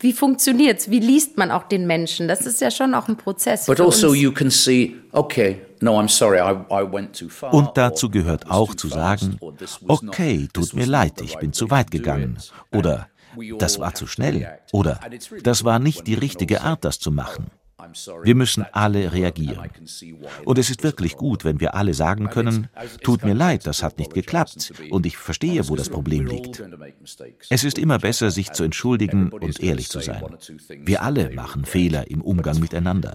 [0.00, 0.90] wie funktioniert's?
[0.90, 2.26] Wie liest man auch den Menschen?
[2.26, 3.66] Das ist ja schon auch ein Prozess.
[3.66, 7.52] But also you can see, okay, no, I'm sorry, I, I went too far.
[7.52, 9.38] Und dazu gehört auch too zu fast, sagen,
[9.86, 11.98] okay, tut mir was leid, not the ich right bin zu way weit to do
[11.98, 12.36] gegangen.
[12.38, 12.78] it.
[12.78, 13.08] Oder
[13.58, 14.48] das war zu schnell.
[14.72, 14.98] Oder
[15.42, 17.50] das war nicht die richtige Art, das zu machen.
[18.22, 19.70] Wir müssen alle I reagieren.
[20.44, 22.68] Und es ist wirklich gut, wenn wir alle sagen können,
[23.02, 26.62] tut mir leid, das hat nicht geklappt und ich verstehe, wo das Problem liegt.
[27.48, 30.22] Es ist immer besser, sich zu entschuldigen und ehrlich zu sein.
[30.82, 33.14] Wir alle machen Fehler im Umgang miteinander.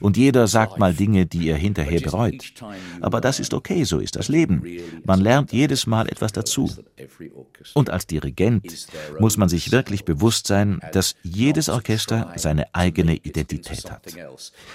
[0.00, 2.52] Und jeder sagt mal Dinge, die er hinterher bereut.
[3.00, 4.62] Aber das ist okay, so ist das Leben.
[5.04, 6.70] Man lernt jedes Mal etwas dazu.
[7.74, 13.90] Und als Dirigent muss man sich wirklich bewusst sein, dass jedes Orchester seine eigene Identität
[13.90, 13.99] hat.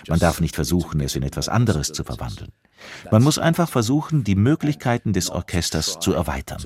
[0.08, 2.52] Man darf nicht versuchen, es in etwas anderes zu verwandeln.
[3.12, 6.64] Man muss einfach versuchen, die Möglichkeiten des Orchesters zu erweitern.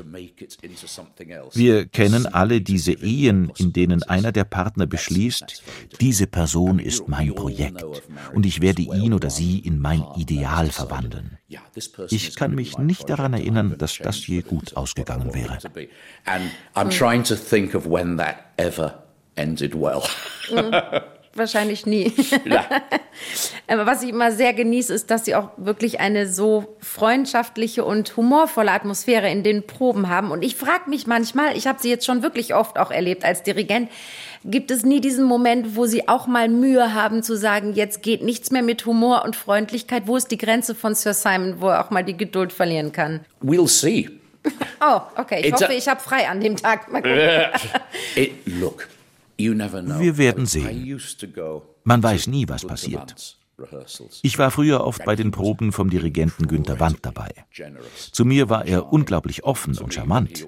[1.53, 5.63] Wir kennen alle diese Ehen, in denen einer der Partner beschließt,
[5.99, 7.83] diese Person ist mein Projekt
[8.33, 11.37] und ich werde ihn oder sie in mein Ideal verwandeln.
[12.09, 15.59] Ich kann mich nicht daran erinnern, dass das je gut ausgegangen wäre.
[16.25, 19.03] And I'm trying to think of when that ever
[19.35, 20.03] ended well.
[21.35, 22.11] Wahrscheinlich nie.
[23.67, 28.17] Aber was ich immer sehr genieße, ist, dass sie auch wirklich eine so freundschaftliche und
[28.17, 30.31] humorvolle Atmosphäre in den Proben haben.
[30.31, 33.43] Und ich frage mich manchmal, ich habe sie jetzt schon wirklich oft auch erlebt als
[33.43, 33.89] Dirigent,
[34.43, 38.23] gibt es nie diesen Moment, wo sie auch mal Mühe haben zu sagen, jetzt geht
[38.23, 40.03] nichts mehr mit Humor und Freundlichkeit?
[40.07, 43.21] Wo ist die Grenze von Sir Simon, wo er auch mal die Geduld verlieren kann?
[43.43, 44.09] We'll see.
[44.81, 45.41] Oh, okay.
[45.41, 46.89] Ich It's hoffe, ich habe frei an dem Tag.
[46.89, 47.19] Mal gucken.
[48.15, 48.87] It, look.
[49.39, 50.99] Wir werden sehen.
[51.83, 53.37] Man weiß nie, was passiert.
[54.21, 57.29] Ich war früher oft bei den Proben vom Dirigenten Günter Wandt dabei.
[58.11, 60.47] Zu mir war er unglaublich offen und charmant.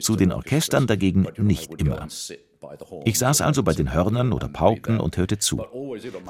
[0.00, 2.06] Zu den Orchestern dagegen nicht immer.
[3.04, 5.64] Ich saß also bei den Hörnern oder Pauken und hörte zu.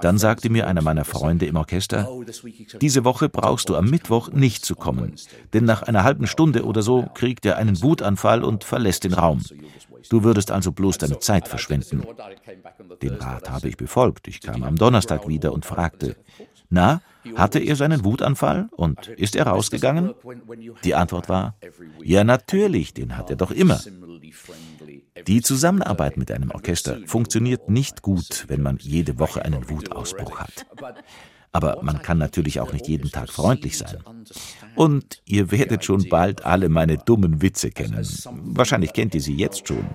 [0.00, 2.08] Dann sagte mir einer meiner Freunde im Orchester,
[2.80, 5.14] diese Woche brauchst du am Mittwoch nicht zu kommen,
[5.52, 9.42] denn nach einer halben Stunde oder so kriegt er einen Wutanfall und verlässt den Raum.
[10.10, 12.02] Du würdest also bloß deine Zeit verschwenden.
[13.02, 14.28] Den Rat habe ich befolgt.
[14.28, 16.16] Ich kam am Donnerstag wieder und fragte,
[16.70, 17.02] na,
[17.36, 20.14] hatte er seinen Wutanfall und ist er rausgegangen?
[20.84, 21.56] Die Antwort war,
[22.02, 23.80] ja natürlich, den hat er doch immer.
[25.26, 30.66] Die Zusammenarbeit mit einem Orchester funktioniert nicht gut, wenn man jede Woche einen Wutausbruch hat.
[31.54, 33.98] Aber man kann natürlich auch nicht jeden Tag freundlich sein.
[34.74, 38.04] Und ihr werdet schon bald alle meine dummen Witze kennen.
[38.42, 39.86] Wahrscheinlich kennt ihr sie jetzt schon.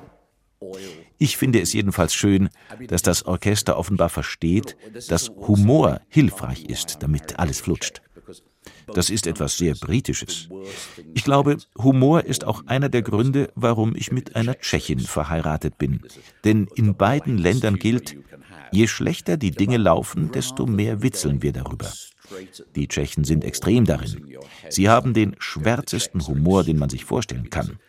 [1.18, 2.48] Ich finde es jedenfalls schön,
[2.88, 4.78] dass das Orchester offenbar versteht,
[5.10, 8.02] dass Humor hilfreich ist, damit alles flutscht.
[8.94, 10.50] Das ist etwas sehr Britisches.
[11.14, 16.02] Ich glaube, Humor ist auch einer der Gründe, warum ich mit einer Tschechin verheiratet bin.
[16.44, 18.18] Denn in beiden Ländern gilt,
[18.72, 21.92] je schlechter die Dinge laufen, desto mehr witzeln wir darüber.
[22.76, 24.38] Die Tschechen sind extrem darin.
[24.70, 27.80] Sie haben den schwärzesten Humor, den man sich vorstellen kann.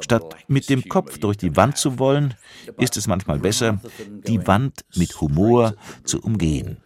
[0.00, 2.34] Statt mit dem Kopf durch die Wand zu wollen,
[2.78, 3.80] ist es manchmal besser,
[4.26, 6.78] die Wand mit Humor zu umgehen.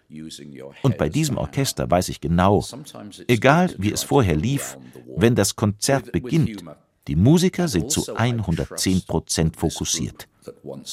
[0.82, 2.64] Und bei diesem Orchester weiß ich genau,
[3.28, 4.76] egal wie es vorher lief,
[5.16, 6.62] wenn das Konzert beginnt,
[7.08, 10.28] die Musiker sind zu 110 Prozent fokussiert.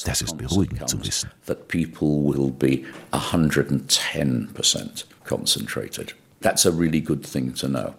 [0.04, 1.30] Das ist beruhigend zu wissen.
[1.46, 6.14] That people will be 110% concentrated.
[6.40, 7.94] That's a really good thing to know.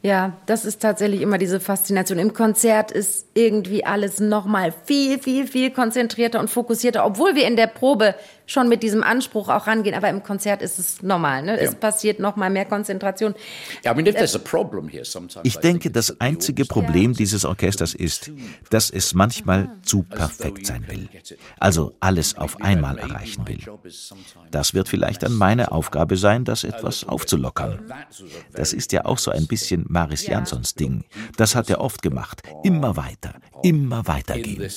[0.00, 2.20] Ja, das ist tatsächlich immer diese Faszination.
[2.20, 7.56] Im Konzert ist irgendwie alles nochmal viel, viel, viel konzentrierter und fokussierter, obwohl wir in
[7.56, 8.14] der Probe
[8.48, 9.94] schon mit diesem Anspruch auch rangehen.
[9.94, 11.42] Aber im Konzert ist es normal.
[11.42, 11.58] Ne?
[11.58, 13.34] Es passiert nochmal mehr Konzentration.
[13.84, 17.94] I mean, if there's a problem here, sometimes Ich denke, das einzige Problem dieses Orchesters
[17.94, 18.32] ist,
[18.70, 21.08] dass es manchmal zu perfekt sein will.
[21.58, 23.60] Also alles auf einmal erreichen will.
[24.50, 27.92] Das wird vielleicht dann meine Aufgabe sein, das etwas aufzulockern.
[28.52, 31.04] Das ist ja auch so ein bisschen Maris Jansons Ding.
[31.36, 32.42] Das hat er oft gemacht.
[32.64, 34.68] Immer weiter, immer in weitergehen.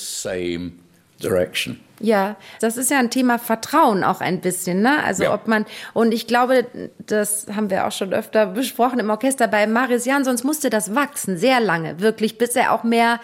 [2.02, 5.02] Ja, das ist ja ein Thema Vertrauen auch ein bisschen, ne?
[5.04, 5.34] Also Ja.
[5.34, 6.66] ob man und ich glaube,
[6.98, 10.94] das haben wir auch schon öfter besprochen im Orchester bei Marius Jan, sonst musste das
[10.94, 13.20] wachsen sehr lange, wirklich, bis er auch mehr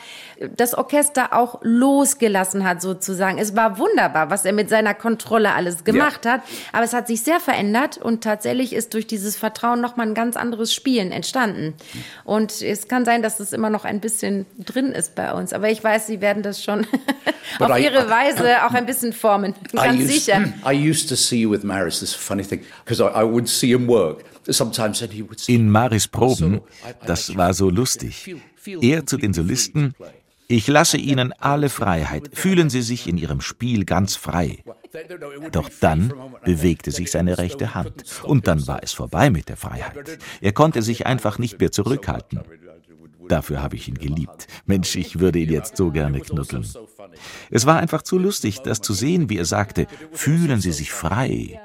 [0.57, 3.39] das Orchester auch losgelassen hat sozusagen.
[3.39, 7.23] Es war wunderbar, was er mit seiner Kontrolle alles gemacht hat, aber es hat sich
[7.23, 11.75] sehr verändert und tatsächlich ist durch dieses Vertrauen noch mal ein ganz anderes Spielen entstanden.
[12.25, 15.71] Und es kann sein, dass es immer noch ein bisschen drin ist bei uns, aber
[15.71, 16.87] ich weiß, Sie werden das schon
[17.59, 19.55] auf ihre Weise auch ein bisschen formen.
[19.73, 20.53] Ganz used, sicher.
[20.65, 23.89] I used to see with Maris this funny thing because I, I would see him
[23.89, 26.61] work sometimes, and he would say, In Maris Proben,
[27.07, 28.35] das war so lustig.
[28.81, 29.95] Er zu den Solisten,
[30.51, 34.65] ich lasse Ihnen alle Freiheit, fühlen Sie sich in Ihrem Spiel ganz frei.
[35.53, 36.13] Doch dann
[36.45, 40.19] bewegte sich seine rechte Hand und dann war es vorbei mit der Freiheit.
[40.41, 42.41] Er konnte sich einfach nicht mehr zurückhalten.
[43.29, 44.47] Dafür habe ich ihn geliebt.
[44.67, 46.67] Mensch, ich würde ihn jetzt so gerne knuddeln.
[47.51, 51.61] Es war einfach zu lustig, das zu sehen, wie er sagte, fühlen Sie sich frei.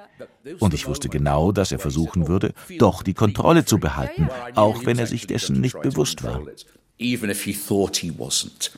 [0.60, 5.00] Und ich wusste genau, dass er versuchen würde, doch die Kontrolle zu behalten, auch wenn
[5.00, 6.42] er sich dessen nicht bewusst war.
[7.00, 8.70] even if he thought he wasn't.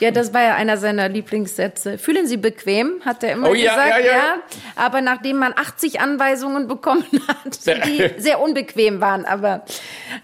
[0.00, 1.98] Ja, das war ja einer seiner Lieblingssätze.
[1.98, 4.04] Fühlen Sie bequem, hat er immer Oh ja, gesagt.
[4.04, 4.34] ja, ja.
[4.74, 9.24] Aber nachdem man 80 Anweisungen bekommen hat, die sehr unbequem waren.
[9.24, 9.64] Aber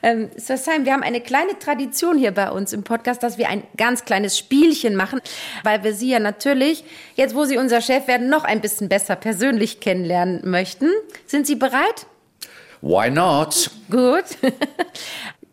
[0.03, 3.49] ähm, Sir Simon, wir haben eine kleine Tradition hier bei uns im Podcast, dass wir
[3.49, 5.21] ein ganz kleines Spielchen machen,
[5.65, 9.17] weil wir Sie ja natürlich, jetzt wo Sie unser Chef werden, noch ein bisschen besser
[9.17, 10.89] persönlich kennenlernen möchten.
[11.27, 12.07] Sind Sie bereit?
[12.81, 13.71] Why not?
[13.91, 14.25] Gut.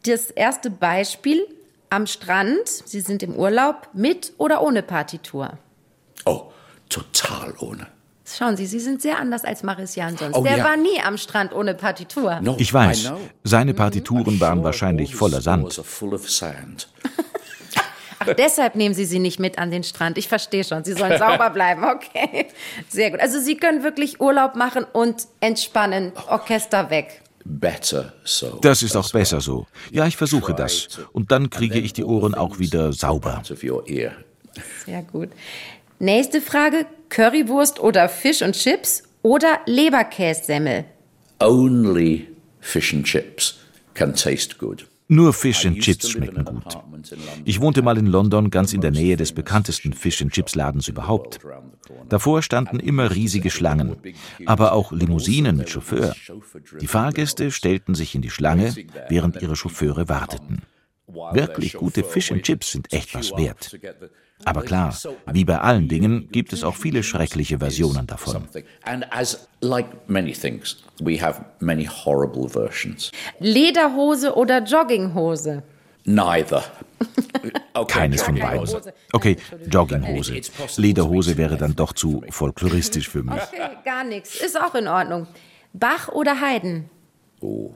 [0.06, 1.46] Das erste Beispiel
[1.90, 2.68] am Strand.
[2.68, 5.58] Sie sind im Urlaub mit oder ohne Partitur.
[6.26, 6.44] Oh,
[6.90, 7.88] total ohne.
[8.26, 10.36] Schauen Sie, Sie sind sehr anders als Maris Jan sonst.
[10.38, 10.64] Oh, Der ja.
[10.64, 12.40] war nie am Strand ohne Partitur.
[12.42, 13.12] No, Ich weiß,
[13.44, 15.82] seine Partituren waren Sure, wahrscheinlich voller Sand.
[18.22, 20.18] Ach, deshalb nehmen Sie sie nicht mit an den Strand.
[20.18, 20.84] Ich verstehe schon.
[20.84, 21.84] Sie sollen sauber bleiben.
[21.86, 22.48] Okay.
[22.90, 23.20] Sehr gut.
[23.22, 26.12] Also Sie können wirklich Urlaub machen und entspannen.
[26.28, 27.22] Orchester weg.
[27.46, 29.68] Das ist auch besser so.
[29.92, 31.00] Ja, ich versuche das.
[31.14, 33.42] Und dann kriege ich die Ohren auch wieder sauber.
[34.86, 35.30] Sehr gut.
[36.00, 36.86] Nächste Frage.
[37.10, 40.86] Currywurst oder Fisch und Chips oder Leberkässemmel?
[41.40, 42.28] Only
[42.60, 43.58] fish and chips
[43.96, 44.86] can taste good.
[45.12, 46.78] Nur Fish and Chips schmecken gut.
[47.44, 50.88] Ich wohnte mal in London ganz in der Nähe des bekanntesten Fish and Chips Ladens
[50.88, 51.40] überhaupt.
[52.08, 53.96] Davor standen immer riesige Schlangen,
[54.46, 56.16] aber auch Limousinen mit Chauffeur.
[56.80, 58.76] Die Fahrgäste stellten sich in die Schlange,
[59.10, 60.62] während ihre Chauffeure warteten.
[61.34, 63.78] Wirklich gute Fish and Chips sind echt was wert.
[64.46, 64.96] Aber klar,
[65.32, 68.48] wie bei allen Dingen gibt es auch viele schreckliche Versionen davon.
[68.84, 73.12] And as like many things, we have many horrible versions.
[73.40, 75.64] Lederhose oder Jogginghose?
[76.06, 76.64] Neither.
[77.74, 78.68] Okay, Keines von beiden.
[79.14, 79.38] Okay,
[79.72, 80.42] Jogginghose.
[80.76, 83.42] Lederhose wäre dann doch zu folkloristisch für mich.
[83.42, 84.42] Okay, gar nichts.
[84.42, 85.28] Ist auch in Ordnung.
[85.72, 86.90] Bach oder Haydn?
[87.40, 87.74] Oh,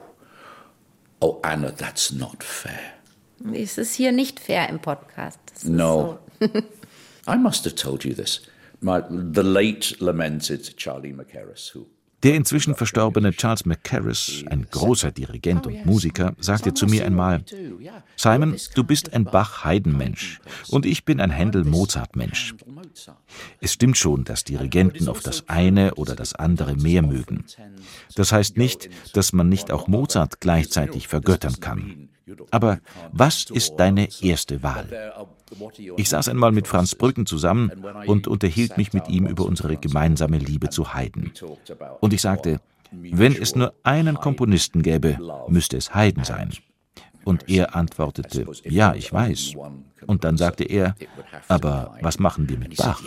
[1.41, 2.92] Anna, that's not fair.
[3.51, 5.39] Es ist hier nicht fair im Podcast.
[5.65, 6.19] No.
[6.39, 6.47] So.
[7.27, 8.41] I must have told you this.
[8.81, 11.87] My, the late lamented Charlie McCarris, who
[12.23, 17.43] Der inzwischen verstorbene Charles McCarris, ein großer Dirigent und Musiker, sagte zu mir einmal,
[18.15, 22.55] Simon, du bist ein Bach-Haydn-Mensch und ich bin ein Händel-Mozart-Mensch.
[23.59, 27.43] Es stimmt schon, dass Dirigenten auf das eine oder das andere mehr mögen.
[28.15, 32.07] Das heißt nicht, dass man nicht auch Mozart gleichzeitig vergöttern kann.
[32.51, 32.79] Aber
[33.11, 34.87] was ist deine erste Wahl?
[35.97, 37.71] Ich saß einmal mit Franz Brücken zusammen
[38.07, 41.31] und unterhielt mich mit ihm über unsere gemeinsame Liebe zu Haydn.
[41.99, 42.59] Und ich sagte,
[42.91, 46.51] wenn es nur einen Komponisten gäbe, müsste es Haydn sein.
[47.25, 49.53] Und er antwortete, ja, ich weiß.
[50.05, 50.95] Und dann sagte er,
[51.47, 53.01] aber was machen wir mit Bach?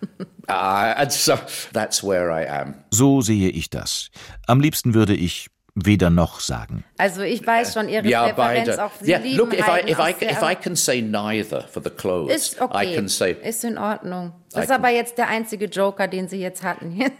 [1.10, 1.34] so
[1.72, 2.74] that's where I am.
[2.90, 4.10] So sehe ich das.
[4.46, 6.84] Am liebsten würde ich weder noch sagen.
[6.98, 8.84] Also ich weiß schon Ihre Yeah, Präferenz beide.
[8.84, 8.90] auch.
[9.00, 10.30] Sie Yeah, lieben look, if I, if, I, sehr.
[10.32, 12.92] if I can say neither for the clothes, ist okay.
[12.92, 14.32] I can say, ist in Ordnung.
[14.50, 17.00] Das I ist aber jetzt der einzige Joker, den Sie jetzt hatten.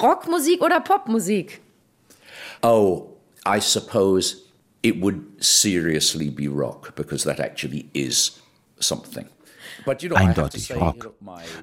[0.00, 1.60] Rockmusik oder Popmusik?
[2.62, 3.10] oh,
[3.44, 4.36] I suppose
[4.82, 8.40] it would seriously be rock because that actually is
[8.80, 9.28] something.
[10.14, 11.14] Eindeutig Rock.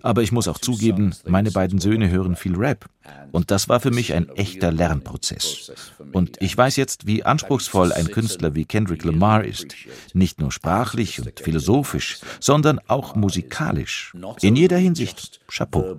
[0.01, 2.85] Aber ich muss auch zugeben, meine beiden Söhne hören viel Rap.
[3.31, 5.71] Und das war für mich ein echter Lernprozess.
[6.11, 9.75] Und ich weiß jetzt, wie anspruchsvoll ein Künstler wie Kendrick Lamar ist.
[10.13, 14.13] Nicht nur sprachlich und philosophisch, sondern auch musikalisch.
[14.41, 15.41] In jeder Hinsicht.
[15.47, 15.97] Chapeau.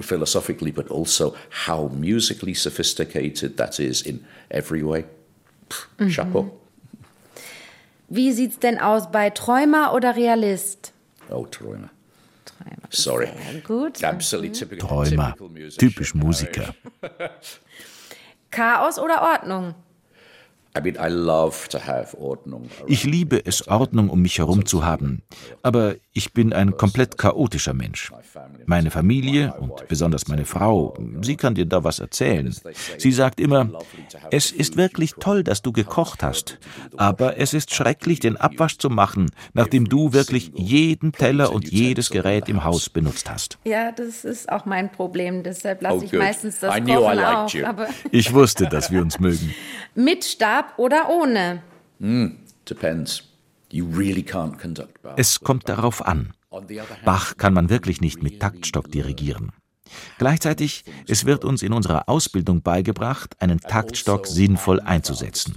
[0.00, 1.34] philosophically, but also
[1.66, 5.04] how musically sophisticated that is in every way.
[5.68, 6.50] Pff, Chapeau.
[8.08, 10.92] Wie sieht's denn aus bei Träumer oder Realist?
[11.30, 11.90] Oh, Träumer.
[12.44, 12.88] Träumer.
[12.90, 13.26] Sorry.
[13.26, 14.02] Sehr gut.
[14.04, 14.88] Absolutely typical.
[14.88, 15.34] Träumer,
[15.76, 16.74] typisch Musiker.
[18.50, 19.74] Chaos oder Ordnung?
[20.76, 22.68] I mean, I love to have Ordnung.
[22.78, 22.90] around.
[22.90, 25.22] Ich liebe es, Ordnung um mich herum zu haben,
[25.62, 28.10] aber ich bin ein komplett chaotischer Mensch.
[28.66, 32.52] Meine Familie und besonders meine Frau, sie kann dir da was erzählen.
[32.98, 33.70] Sie sagt immer,
[34.32, 36.58] es ist wirklich toll, dass du gekocht hast,
[36.96, 42.10] aber es ist schrecklich, den Abwasch zu machen, nachdem du wirklich jeden Teller und jedes
[42.10, 43.58] Gerät im Haus benutzt hast.
[43.64, 45.44] Ja, das ist auch mein Problem.
[45.44, 47.54] Deshalb lasse ich meistens das I knew I Kochen liked auf.
[47.54, 47.64] you.
[47.64, 49.54] Aber Ich wusste, dass wir uns mögen.
[49.94, 51.62] mit Stab oder ohne?
[52.68, 53.27] Depends.
[55.16, 56.32] Es kommt darauf an.
[57.04, 59.52] Bach kann man wirklich nicht mit Taktstock dirigieren.
[60.18, 65.56] Gleichzeitig, es wird uns in unserer Ausbildung beigebracht, einen Taktstock sinnvoll einzusetzen.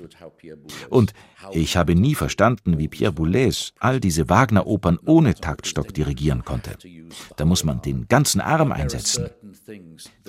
[0.89, 1.13] Und
[1.51, 6.77] ich habe nie verstanden, wie Pierre Boulez all diese Wagner-Opern ohne Taktstock dirigieren konnte.
[7.35, 9.29] Da muss man den ganzen Arm einsetzen.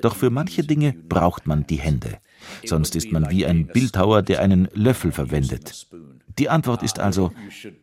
[0.01, 2.19] Doch für manche Dinge braucht man die Hände.
[2.65, 5.87] Sonst ist man wie ein Bildhauer, der einen Löffel verwendet.
[6.39, 7.33] Die Antwort ist also,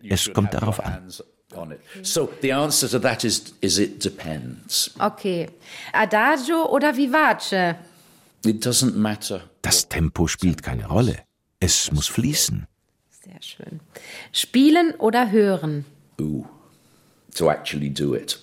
[0.08, 1.10] es kommt darauf an.
[1.56, 1.80] on it.
[2.04, 4.92] So the answer to that is is it depends.
[5.00, 5.50] Okay.
[5.94, 7.76] Adagio oder Vivace?
[8.46, 9.42] It doesn't matter.
[9.62, 11.24] Das Tempo spielt keine Rolle.
[11.60, 12.68] Es muss fließen.
[13.10, 13.80] Sehr schön.
[14.32, 15.86] Spielen oder hören?
[16.22, 16.46] Ooh,
[17.36, 18.40] to actually do it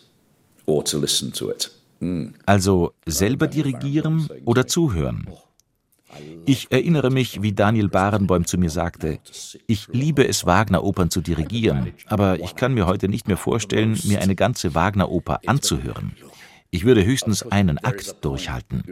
[0.66, 1.70] or to listen to it.
[2.44, 5.26] Also selber dirigieren oder zuhören.
[6.44, 9.18] Ich erinnere mich, wie Daniel Barenboim zu mir sagte,
[9.66, 14.20] ich liebe es, Wagner-Opern zu dirigieren, aber ich kann mir heute nicht mehr vorstellen, mir
[14.20, 16.14] eine ganze Wagner-Oper anzuhören.
[16.70, 18.84] Ich würde höchstens einen Akt durchhalten.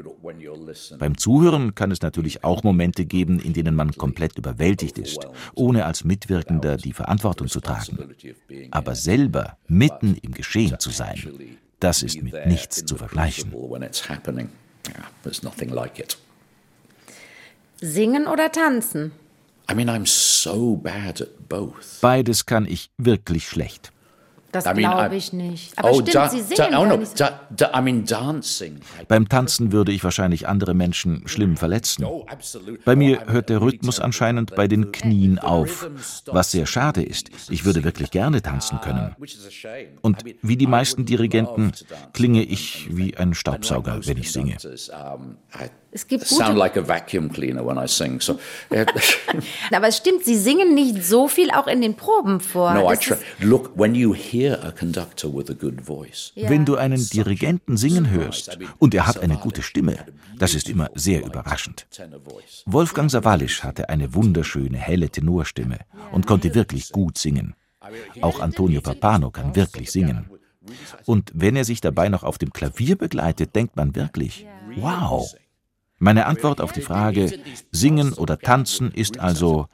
[0.98, 5.84] Beim Zuhören kann es natürlich auch Momente geben, in denen man komplett überwältigt ist, ohne
[5.84, 7.98] als Mitwirkender die Verantwortung zu tragen.
[8.70, 11.20] Aber selber mitten im Geschehen zu sein,
[11.80, 13.52] das ist mit nichts zu vergleichen.
[13.52, 14.48] when it's happening,
[14.88, 16.16] yeah, there's nothing like it.
[17.80, 19.12] Singen oder tanzen?
[19.70, 22.00] I mean, I'm so bad at both.
[22.00, 23.92] Beides kann ich wirklich schlecht.
[24.54, 25.76] Das I mean, glaube ich nicht.
[25.76, 28.78] Aber oh, stimmt, da- Sie da- singen oh gar no, da, da, I mean dancing.
[29.08, 32.04] Beim Tanzen würde ich wahrscheinlich andere Menschen schlimm verletzen.
[32.04, 32.24] Oh.
[32.84, 35.90] Bei mir hört der Rhythmus anscheinend bei den Knien auf,
[36.26, 37.30] was sehr schade ist.
[37.50, 39.16] Ich würde wirklich gerne tanzen können.
[39.18, 39.98] Which is a shame.
[40.02, 41.72] Und wie die meisten Dirigenten
[42.12, 44.56] klinge ich wie ein Staubsauger, wenn ich singe.
[45.96, 48.20] Es gibt sound gute, like a vacuum cleaner when I sing.
[48.20, 48.40] So,
[49.72, 52.74] aber es stimmt, Sie singen nicht so viel auch in den Proben vor.
[52.74, 53.14] no, I try.
[53.38, 56.50] Look, when you hear a conductor with a good voice, Ja.
[56.50, 59.96] Wenn du einen Dirigenten singen hörst und er hat eine gute Stimme,
[60.36, 61.86] das ist immer sehr überraschend.
[61.92, 62.64] tenor voice.
[62.66, 65.78] Wolfgang Sawallisch hatte eine wunderschöne, helle Tenorstimme
[66.10, 67.54] und konnte wirklich gut singen.
[68.20, 70.28] Auch Antonio Papano kann wirklich singen.
[71.04, 75.32] Und wenn er sich dabei noch auf dem Klavier begleitet, denkt man wirklich, wow.
[75.98, 77.38] Meine Antwort auf die Frage,
[77.70, 79.68] singen oder tanzen, ist also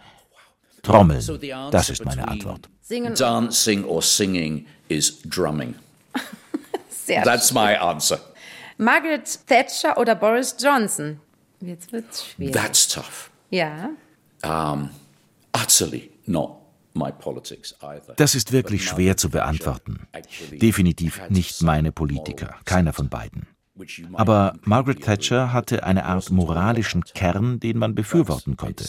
[0.83, 1.25] Trommeln.
[1.71, 2.69] Das ist meine Antwort.
[2.83, 5.75] Singen Dancing or singing is drumming.
[6.89, 8.19] sehr That's my answer.
[8.79, 11.21] Margaret Thatcher oder Boris Johnson?
[11.61, 12.55] Jetzt wird's schwierig.
[12.55, 13.31] That's tough.
[13.51, 13.91] ja.
[14.43, 14.89] Um,
[15.55, 16.57] utterly not
[16.95, 18.15] my politics either.
[18.17, 20.07] Das ist wirklich schwer zu beantworten.
[20.53, 23.47] Definitiv nicht meine Politiker, keiner von beiden.
[24.15, 28.85] Aber Margaret Thatcher hatte eine Art moralischen Kern, den man befürworten konnte.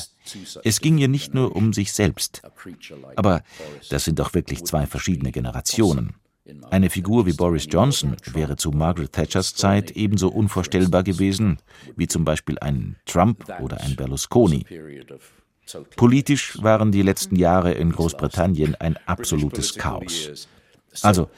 [0.64, 2.42] Es ging ihr nicht nur um sich selbst.
[3.16, 3.44] Aber
[3.89, 6.16] das sind doch wirklich zwei verschiedene Generationen.
[6.70, 11.60] Eine Figur wie Boris Johnson wäre zu Margaret Thatchers Zeit ebenso unvorstellbar gewesen
[11.96, 14.66] wie zum Beispiel ein Trump oder ein Berlusconi.
[15.96, 20.48] Politisch waren die letzten Jahre in Großbritannien ein absolutes Chaos.
[21.04, 21.30] Also,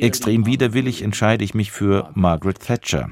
[0.00, 3.10] extrem widerwillig entscheide ich mich für Margaret Thatcher.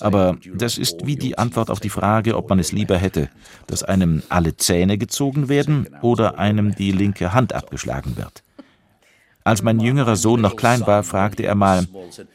[0.00, 3.28] Aber das ist wie die Antwort auf die Frage, ob man es lieber hätte,
[3.66, 8.42] dass einem alle Zähne gezogen werden oder einem die linke Hand abgeschlagen wird.
[9.42, 11.86] Als mein jüngerer Sohn noch klein war, fragte er mal,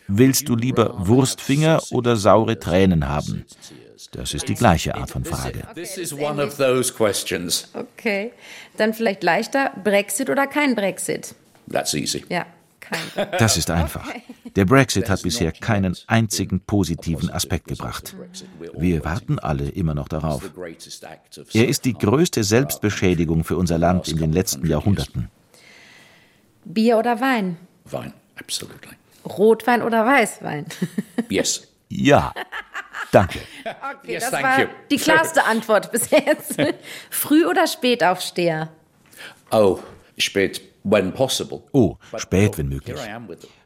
[0.07, 3.45] willst du lieber Wurstfinger oder saure Tränen haben?
[4.11, 5.63] Das ist die gleiche Art von Frage.
[7.73, 8.31] Okay.
[8.77, 11.33] Dann vielleicht leichter Brexit oder kein Brexit?
[11.71, 12.23] That's easy.
[12.29, 12.45] Ja.
[13.39, 14.07] Das ist einfach.
[14.55, 18.15] Der Brexit hat bisher keinen einzigen positiven Aspekt gebracht.
[18.77, 20.49] Wir warten alle immer noch darauf.
[21.53, 25.29] Er ist die größte Selbstbeschädigung für unser Land in den letzten Jahrhunderten.
[26.65, 27.57] Bier oder Wein?
[27.85, 28.13] Vine.
[28.39, 28.91] Absolutely.
[29.25, 30.65] Rotwein oder Weißwein?
[31.29, 31.67] Yes.
[31.89, 32.33] Ja,
[33.11, 33.39] danke.
[33.63, 34.67] Okay, Yes, das war you.
[34.89, 36.55] die klarste Antwort bis jetzt.
[37.09, 38.69] Früh- oder Spätaufsteher?
[39.51, 39.79] Oh,
[40.17, 40.61] Spät.
[41.71, 42.97] Oh, spät, wenn möglich.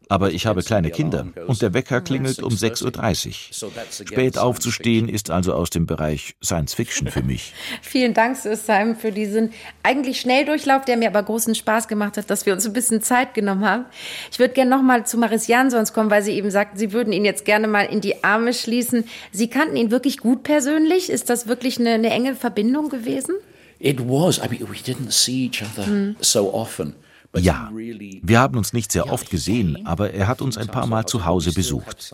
[0.09, 4.07] Aber ich habe kleine Kinder und der Wecker klingelt um 6.30 Uhr.
[4.07, 7.53] Spät aufzustehen ist also aus dem Bereich Science Fiction für mich.
[7.82, 12.30] Vielen Dank, Sir Simon, für diesen eigentlich Schnelldurchlauf, der mir aber großen Spaß gemacht hat,
[12.30, 13.86] dass wir uns ein bisschen Zeit genommen haben.
[14.32, 17.26] Ich würde gerne nochmal zu Maris Jansons kommen, weil Sie eben sagten, Sie würden ihn
[17.26, 19.05] jetzt gerne mal in die Arme schließen.
[19.32, 21.09] Sie kannten ihn wirklich gut persönlich.
[21.09, 23.36] Ist das wirklich eine, eine enge Verbindung gewesen?
[23.84, 24.40] It was.
[24.40, 26.96] I mean, we didn't see each other so often.
[27.36, 31.06] Ja, wir haben uns nicht sehr oft gesehen, aber er hat uns ein paar Mal
[31.06, 32.14] zu Hause besucht.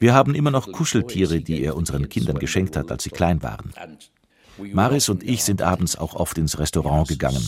[0.00, 3.72] Wir haben immer noch Kuscheltiere, die er unseren Kindern geschenkt hat, als sie klein waren.
[4.72, 7.46] Maris und ich sind abends auch oft ins Restaurant gegangen.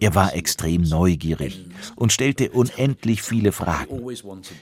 [0.00, 1.66] Er war extrem neugierig
[1.96, 4.00] und stellte unendlich viele Fragen.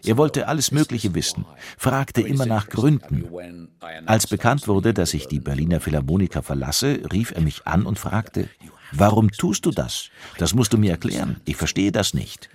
[0.04, 1.44] Er wollte alles Mögliche wissen,
[1.78, 3.68] fragte immer nach Gründen.
[4.06, 8.48] Als bekannt wurde, dass ich die Berliner Philharmoniker verlasse, rief er mich an und fragte,
[8.94, 10.10] Warum tust du das?
[10.36, 11.40] Das musst du mir erklären.
[11.46, 12.50] Ich verstehe das nicht.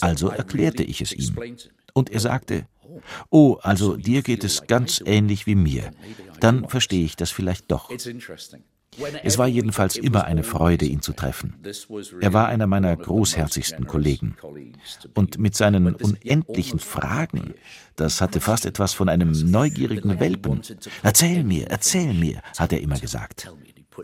[0.00, 1.36] Also erklärte ich es ihm.
[1.94, 2.66] Und er sagte,
[3.30, 5.92] Oh, also dir geht es ganz ähnlich wie mir.
[6.40, 7.88] Dann verstehe ich das vielleicht doch.
[9.22, 11.54] Es war jedenfalls immer eine Freude, ihn zu treffen.
[12.20, 14.36] Er war einer meiner großherzigsten Kollegen.
[15.14, 17.54] Und mit seinen unendlichen Fragen,
[17.96, 20.62] das hatte fast etwas von einem neugierigen Welpen.
[21.02, 23.52] Erzähl mir, erzähl mir, hat er immer gesagt.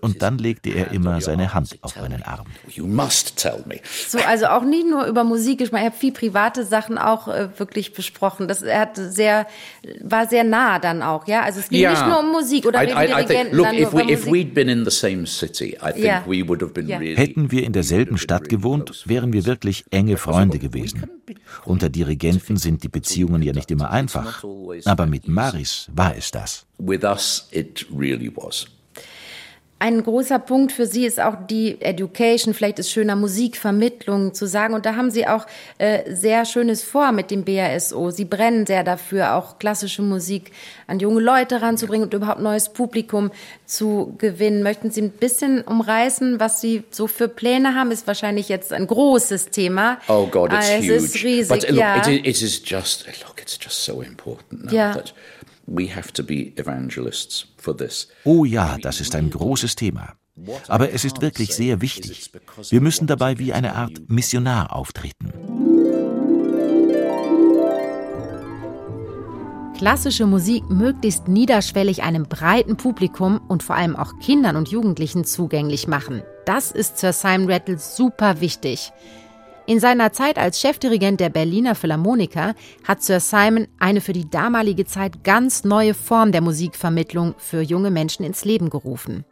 [0.01, 2.47] Und dann legte er immer seine Hand auf meinen Arm.
[2.69, 3.77] You must tell me.
[4.09, 7.49] So, also auch nicht nur über Musik gesprochen, er hat viel private Sachen auch äh,
[7.59, 8.49] wirklich besprochen.
[8.49, 9.47] Das, er hat sehr,
[10.03, 11.43] war sehr nah dann auch, ja?
[11.43, 11.93] Also es ging yeah.
[11.93, 14.69] nicht nur um Musik oder I, I, I think, look, if, we, if we'd been
[14.69, 16.23] in the same city, I think yeah.
[16.27, 16.99] we would have been yeah.
[16.99, 21.05] really Hätten wir in derselben Stadt gewohnt, wären wir wirklich enge Freunde gewesen.
[21.65, 24.45] Unter Dirigenten sind die Beziehungen ja nicht immer einfach,
[24.85, 26.67] aber mit Maris war es das.
[26.79, 28.67] With us it really was.
[29.79, 34.73] Ein großer Punkt für Sie ist auch die Education, vielleicht ist schöner Musikvermittlung zu sagen.
[34.73, 35.47] Und da haben Sie auch
[35.77, 38.11] äh, sehr Schönes vor mit dem BASO.
[38.11, 40.51] Sie brennen sehr dafür, auch klassische Musik
[40.87, 43.31] an junge Leute ranzubringen und überhaupt neues Publikum
[43.67, 44.63] zu gewinnen.
[44.63, 47.91] Möchten Sie ein bisschen umreißen, was Sie so für Pläne haben?
[47.91, 49.99] Ist wahrscheinlich jetzt ein großes Thema.
[50.09, 50.95] Oh God, it's es huge.
[50.95, 51.99] ist riesig, But look, ja.
[51.99, 54.95] it, it is just, look, it's just so important now ja.
[54.95, 55.13] that
[55.67, 57.47] we have to be evangelists.
[58.25, 60.15] Oh ja, das ist ein großes Thema.
[60.69, 62.31] Aber es ist wirklich sehr wichtig.
[62.71, 65.33] Wir müssen dabei wie eine Art Missionar auftreten.
[69.77, 75.87] Klassische Musik möglichst niederschwellig einem breiten Publikum und vor allem auch Kindern und Jugendlichen zugänglich
[75.87, 76.23] machen.
[76.47, 78.93] Das ist Sir Simon Rattle super wichtig.
[79.69, 82.55] In seiner Zeit als Chefdirigent der Berliner Philharmoniker
[82.85, 87.91] hat Sir Simon eine für die damalige Zeit ganz neue Form der Musikvermittlung für junge
[87.91, 89.25] Menschen ins Leben gerufen.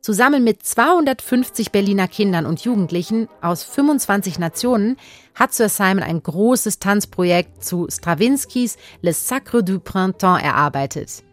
[0.00, 4.96] Zusammen mit 250 Berliner Kindern und Jugendlichen aus 25 Nationen
[5.34, 11.24] hat Sir Simon ein großes Tanzprojekt zu Stravinskys Le Sacre du Printemps erarbeitet.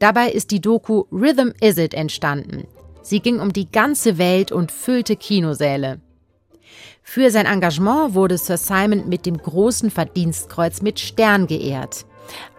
[0.00, 2.66] Dabei ist die Doku Rhythm Is It entstanden.
[3.02, 6.00] Sie ging um die ganze Welt und füllte Kinosäle.
[7.02, 12.06] Für sein Engagement wurde Sir Simon mit dem großen Verdienstkreuz mit Stern geehrt.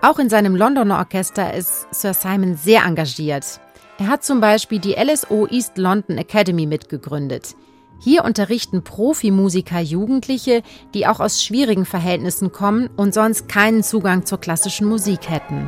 [0.02, 3.60] Auch in seinem Londoner Orchester ist Sir Simon sehr engagiert.
[3.98, 7.56] Er hat zum Beispiel die LSO East London Academy mitgegründet.
[8.04, 10.64] Hier unterrichten Profimusiker Jugendliche,
[10.96, 15.68] die auch aus schwierigen Verhältnissen kommen und sonst keinen Zugang zur klassischen Musik hätten.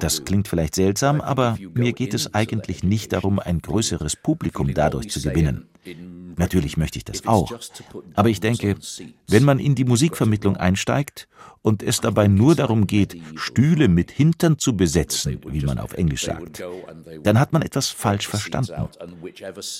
[0.00, 5.10] Das klingt vielleicht seltsam, aber mir geht es eigentlich nicht darum, ein größeres Publikum dadurch
[5.10, 5.68] zu gewinnen.
[6.36, 7.52] Natürlich möchte ich das auch.
[8.14, 8.76] Aber ich denke,
[9.28, 11.28] wenn man in die Musikvermittlung einsteigt
[11.62, 16.24] und es dabei nur darum geht, Stühle mit Hintern zu besetzen, wie man auf Englisch
[16.24, 16.62] sagt,
[17.22, 18.88] dann hat man etwas falsch verstanden.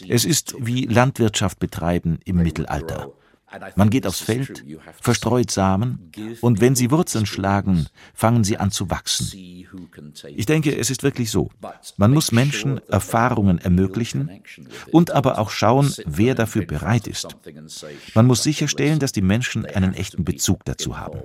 [0.08, 3.12] Es ist wie Landwirtschaft betreiben im Mittelalter.
[3.76, 4.64] Man geht aufs Feld,
[5.00, 9.30] verstreut Samen, und wenn sie Wurzeln schlagen, fangen sie an zu wachsen.
[10.34, 11.50] Ich denke, es ist wirklich so.
[11.96, 14.42] Man muss Menschen Erfahrungen ermöglichen
[14.90, 17.36] und aber auch schauen, wer dafür bereit ist.
[18.14, 21.20] Man muss sicherstellen, dass die Menschen einen echten Bezug dazu haben.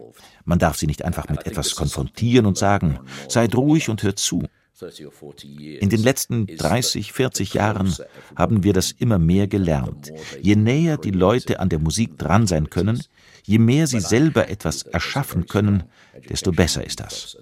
[0.45, 4.43] Man darf sie nicht einfach mit etwas konfrontieren und sagen, seid ruhig und hört zu.
[4.81, 7.93] In den letzten 30, 40 Jahren
[8.35, 10.11] haben wir das immer mehr gelernt.
[10.41, 13.03] Je näher die Leute an der Musik dran sein können,
[13.43, 15.83] je mehr sie selber etwas erschaffen können,
[16.29, 17.37] desto besser ist das.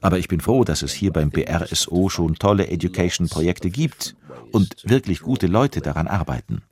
[0.00, 4.16] Aber ich bin froh, dass es hier beim BRSO schon tolle Education-Projekte gibt
[4.52, 6.62] und wirklich gute Leute daran arbeiten.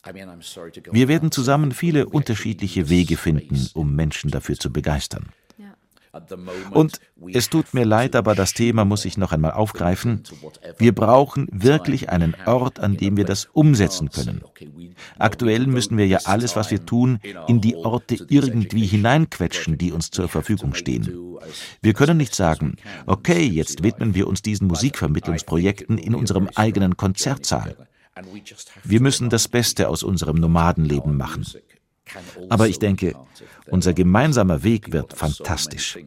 [0.90, 5.26] Wir werden zusammen viele unterschiedliche Wege finden, um Menschen dafür zu begeistern.
[6.70, 7.00] Und
[7.32, 10.22] es tut mir leid, aber das Thema muss ich noch einmal aufgreifen.
[10.78, 14.42] Wir brauchen wirklich einen Ort, an dem wir das umsetzen können.
[15.18, 20.10] Aktuell müssen wir ja alles, was wir tun, in die Orte irgendwie hineinquetschen, die uns
[20.10, 21.36] zur Verfügung stehen.
[21.82, 27.76] Wir können nicht sagen, okay, jetzt widmen wir uns diesen Musikvermittlungsprojekten in unserem eigenen Konzertsaal.
[28.84, 31.46] Wir müssen das Beste aus unserem Nomadenleben machen.
[32.48, 33.14] Aber ich denke,
[33.70, 35.98] unser gemeinsamer Weg wird fantastisch.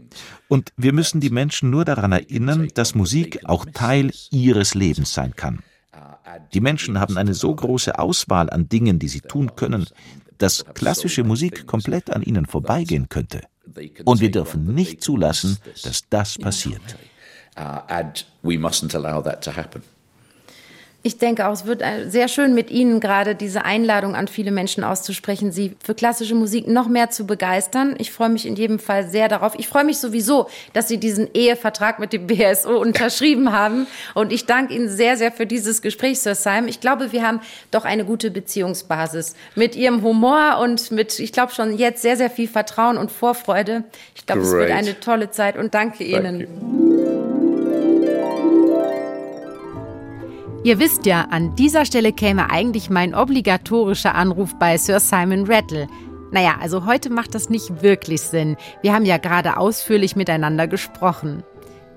[0.48, 5.36] Und wir müssen die Menschen nur daran erinnern, dass Musik auch Teil ihres Lebens sein
[5.36, 5.60] kann.
[6.54, 9.86] Die Menschen haben eine so große Auswahl an Dingen, die sie tun können,
[10.38, 13.42] dass klassische Musik komplett an ihnen vorbeigehen könnte.
[14.06, 16.82] Und wir dürfen nicht zulassen, dass das passiert.
[17.58, 19.84] Uh, and we mustn't allow that to happen.
[21.04, 24.52] Ich denke auch, es wird äh, sehr schön mit Ihnen gerade diese Einladung an viele
[24.52, 27.96] Menschen auszusprechen, Sie für klassische Musik noch mehr zu begeistern.
[27.98, 29.54] Ich freue mich in jedem Fall sehr darauf.
[29.58, 33.88] Ich freue mich sowieso, dass Sie diesen Ehevertrag mit dem BSO unterschrieben haben.
[34.14, 36.68] Und ich danke Ihnen sehr, sehr für dieses Gespräch, Sir Simon.
[36.68, 37.42] Ich glaube, wir haben
[37.72, 42.30] doch eine gute Beziehungsbasis mit Ihrem Humor und mit, ich glaube schon jetzt sehr, sehr
[42.30, 43.86] viel Vertrauen und Vorfreude.
[44.16, 46.81] Ich glaube, es wird eine tolle Zeit und danke Ihnen.
[50.64, 55.88] Ihr wisst ja, an dieser Stelle käme eigentlich mein obligatorischer Anruf bei Sir Simon Rattle.
[56.32, 58.56] Naja, also heute macht das nicht wirklich Sinn.
[58.84, 61.44] Wir haben ja gerade ausführlich miteinander gesprochen.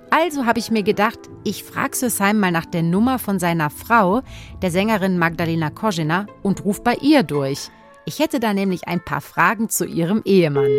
[0.09, 3.69] Also habe ich mir gedacht, ich frage Sir Simon mal nach der Nummer von seiner
[3.69, 4.23] Frau,
[4.63, 7.69] der Sängerin Magdalena Kozina, und ruf bei ihr durch.
[8.07, 10.73] Ich hätte da nämlich ein paar Fragen zu ihrem Ehemann.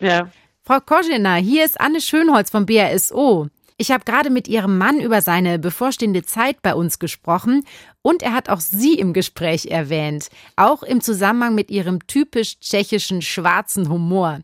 [0.00, 0.28] Ja.
[0.64, 3.48] Frau Kozina, hier ist Anne Schönholz vom BRSO.
[3.80, 7.64] Ich habe gerade mit Ihrem Mann über seine bevorstehende Zeit bei uns gesprochen
[8.02, 13.22] und er hat auch Sie im Gespräch erwähnt, auch im Zusammenhang mit Ihrem typisch tschechischen
[13.22, 14.40] schwarzen Humor.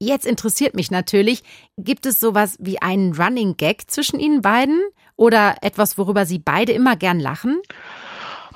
[0.00, 1.44] Jetzt interessiert mich natürlich,
[1.78, 4.82] gibt es sowas wie einen Running Gag zwischen Ihnen beiden
[5.14, 7.62] oder etwas, worüber Sie beide immer gern lachen?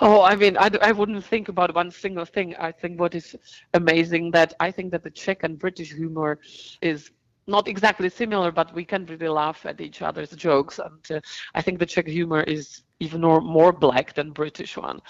[0.00, 2.52] Oh, I mean, I, I wouldn't think about one single thing.
[2.58, 3.38] I think what is
[3.74, 6.38] amazing that I think that the Czech and British humor
[6.80, 7.12] is
[7.46, 10.78] not exactly similar, but we can really laugh at each other's jokes.
[10.78, 11.20] And uh,
[11.54, 15.00] I think the Czech humor is even more, black than British one.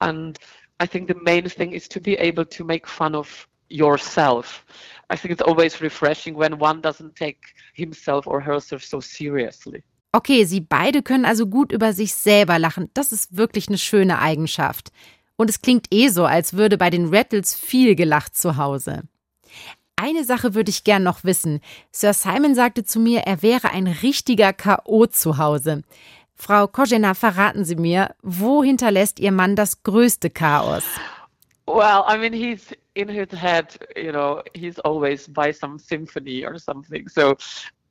[0.00, 0.38] And
[0.80, 4.64] I think the main thing is to be able to make fun of yourself.
[5.10, 7.38] I think it's always refreshing when one doesn't take
[7.74, 9.82] himself or herself so seriously.
[10.12, 12.90] Okay, Sie beide können also gut über sich selber lachen.
[12.94, 14.90] Das ist wirklich eine schöne Eigenschaft.
[15.36, 19.02] Und es klingt eh so, als würde bei den Rattles viel gelacht zu Hause.
[19.96, 21.60] Eine Sache würde ich gern noch wissen.
[21.90, 25.06] Sir Simon sagte zu mir, er wäre ein richtiger K.O.
[25.06, 25.84] zu Hause.
[26.34, 30.84] Frau Kojena, verraten Sie mir, wo hinterlässt Ihr Mann das größte Chaos?
[31.66, 36.58] Well, I mean, he's in his head, you know, he's always by some symphony or
[36.58, 37.08] something.
[37.08, 37.34] So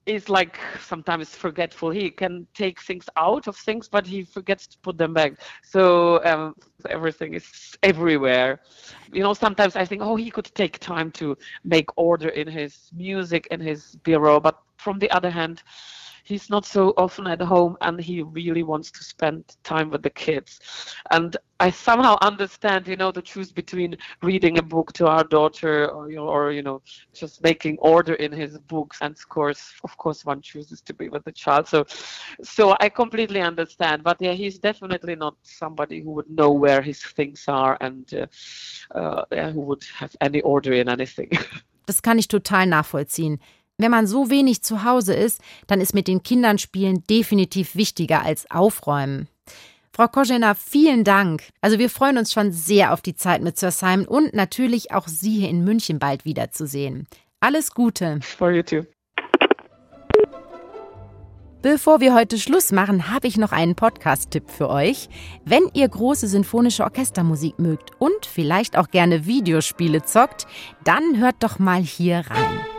[0.05, 1.89] is like sometimes forgetful.
[1.89, 5.33] He can take things out of things, but he forgets to put them back.
[5.63, 6.55] So um,
[6.89, 8.59] everything is everywhere.
[9.11, 12.89] You know, sometimes I think, oh, he could take time to make order in his
[12.93, 15.63] music in his bureau, but from the other hand,
[16.25, 20.09] he's not so often at home and he really wants to spend time with the
[20.09, 20.59] kids.
[21.11, 25.87] And I somehow understand, you know, the choose between reading a book to our daughter
[25.87, 26.81] or, you know, or, you know,
[27.13, 28.97] just making order in his books.
[29.01, 31.67] And of course, of course, one chooses to be with the child.
[31.67, 31.85] So,
[32.43, 34.03] so I completely understand.
[34.03, 38.11] But yeah, he's definitely not somebody who would know where his things are and
[38.93, 41.29] uh, uh, who would have any order in anything.
[41.87, 43.39] Das kann ich total nachvollziehen.
[43.77, 48.23] Wenn man so wenig zu Hause ist, dann ist mit den Kindern spielen definitiv wichtiger
[48.23, 49.27] als aufräumen.
[49.91, 51.43] Frau Kojena, vielen Dank.
[51.61, 55.07] Also wir freuen uns schon sehr auf die Zeit mit Sir Simon und natürlich auch
[55.07, 57.07] Sie hier in München bald wiederzusehen.
[57.39, 58.19] Alles Gute.
[58.21, 58.83] For you too.
[61.61, 65.09] Bevor wir heute Schluss machen, habe ich noch einen Podcast-Tipp für euch.
[65.45, 70.45] Wenn ihr große sinfonische Orchestermusik mögt und vielleicht auch gerne Videospiele zockt,
[70.83, 72.74] dann hört doch mal hier rein.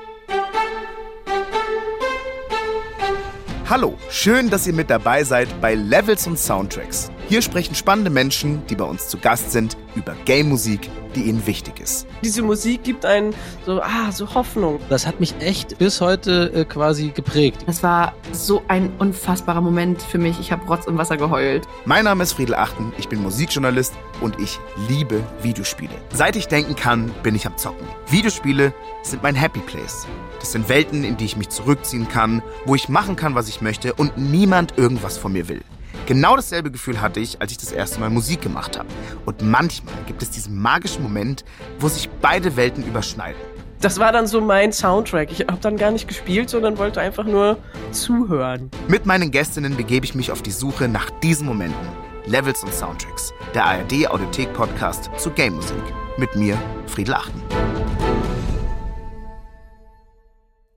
[3.69, 7.11] Hallo, schön, dass ihr mit dabei seid bei Levels und Soundtracks.
[7.29, 11.81] Hier sprechen spannende Menschen, die bei uns zu Gast sind, über Game-Musik, die ihnen wichtig
[11.81, 12.07] ist.
[12.23, 14.79] Diese Musik gibt einen so, ah, so Hoffnung.
[14.91, 17.65] Das hat mich echt bis heute äh, quasi geprägt.
[17.67, 20.39] Es war so ein unfassbarer Moment für mich.
[20.39, 21.67] Ich habe Rotz und Wasser geheult.
[21.85, 25.95] Mein Name ist Friedel Achten, ich bin Musikjournalist und ich liebe Videospiele.
[26.13, 27.89] Seit ich denken kann, bin ich am Zocken.
[28.09, 28.73] Videospiele
[29.03, 30.07] sind mein Happy Place.
[30.39, 33.61] Das sind Welten, in die ich mich zurückziehen kann, wo ich machen kann, was ich
[33.61, 35.63] möchte und niemand irgendwas von mir will.
[36.07, 38.89] Genau dasselbe Gefühl hatte ich, als ich das erste Mal Musik gemacht habe.
[39.25, 41.45] Und manchmal gibt es diesen magischen Moment,
[41.81, 43.41] wo sich beide Welten überschneiden.
[43.81, 45.31] Das war dann so mein Soundtrack.
[45.33, 47.59] Ich habe dann gar nicht gespielt, sondern wollte einfach nur
[47.91, 48.71] zuhören.
[48.89, 51.89] Mit meinen Gästinnen begebe ich mich auf die Suche nach diesen Momenten.
[52.25, 53.33] Levels und Soundtracks.
[53.55, 55.77] Der ARD Audiothek Podcast zu Game Musik.
[56.17, 57.43] Mit mir, Friedel Achten.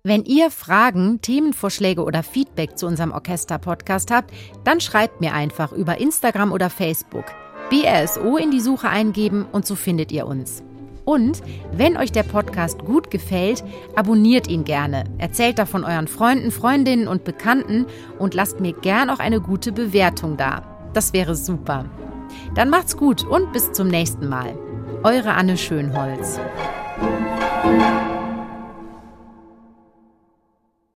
[0.04, 4.34] Wenn ihr Fragen, Themenvorschläge oder Feedback zu unserem Orchester-Podcast habt,
[4.64, 7.26] dann schreibt mir einfach über Instagram oder Facebook.
[7.70, 10.64] BRSO in die Suche eingeben und so findet ihr uns.
[11.04, 11.42] Und
[11.74, 13.62] wenn euch der Podcast gut gefällt,
[13.96, 17.86] abonniert ihn gerne, erzählt davon euren Freunden, Freundinnen und Bekannten
[18.20, 20.62] und lasst mir gern auch eine gute Bewertung da.
[20.94, 21.86] Das wäre super.
[22.56, 24.58] Dann macht's gut und bis zum nächsten Mal.
[25.04, 26.40] Eure Anne Schönholz.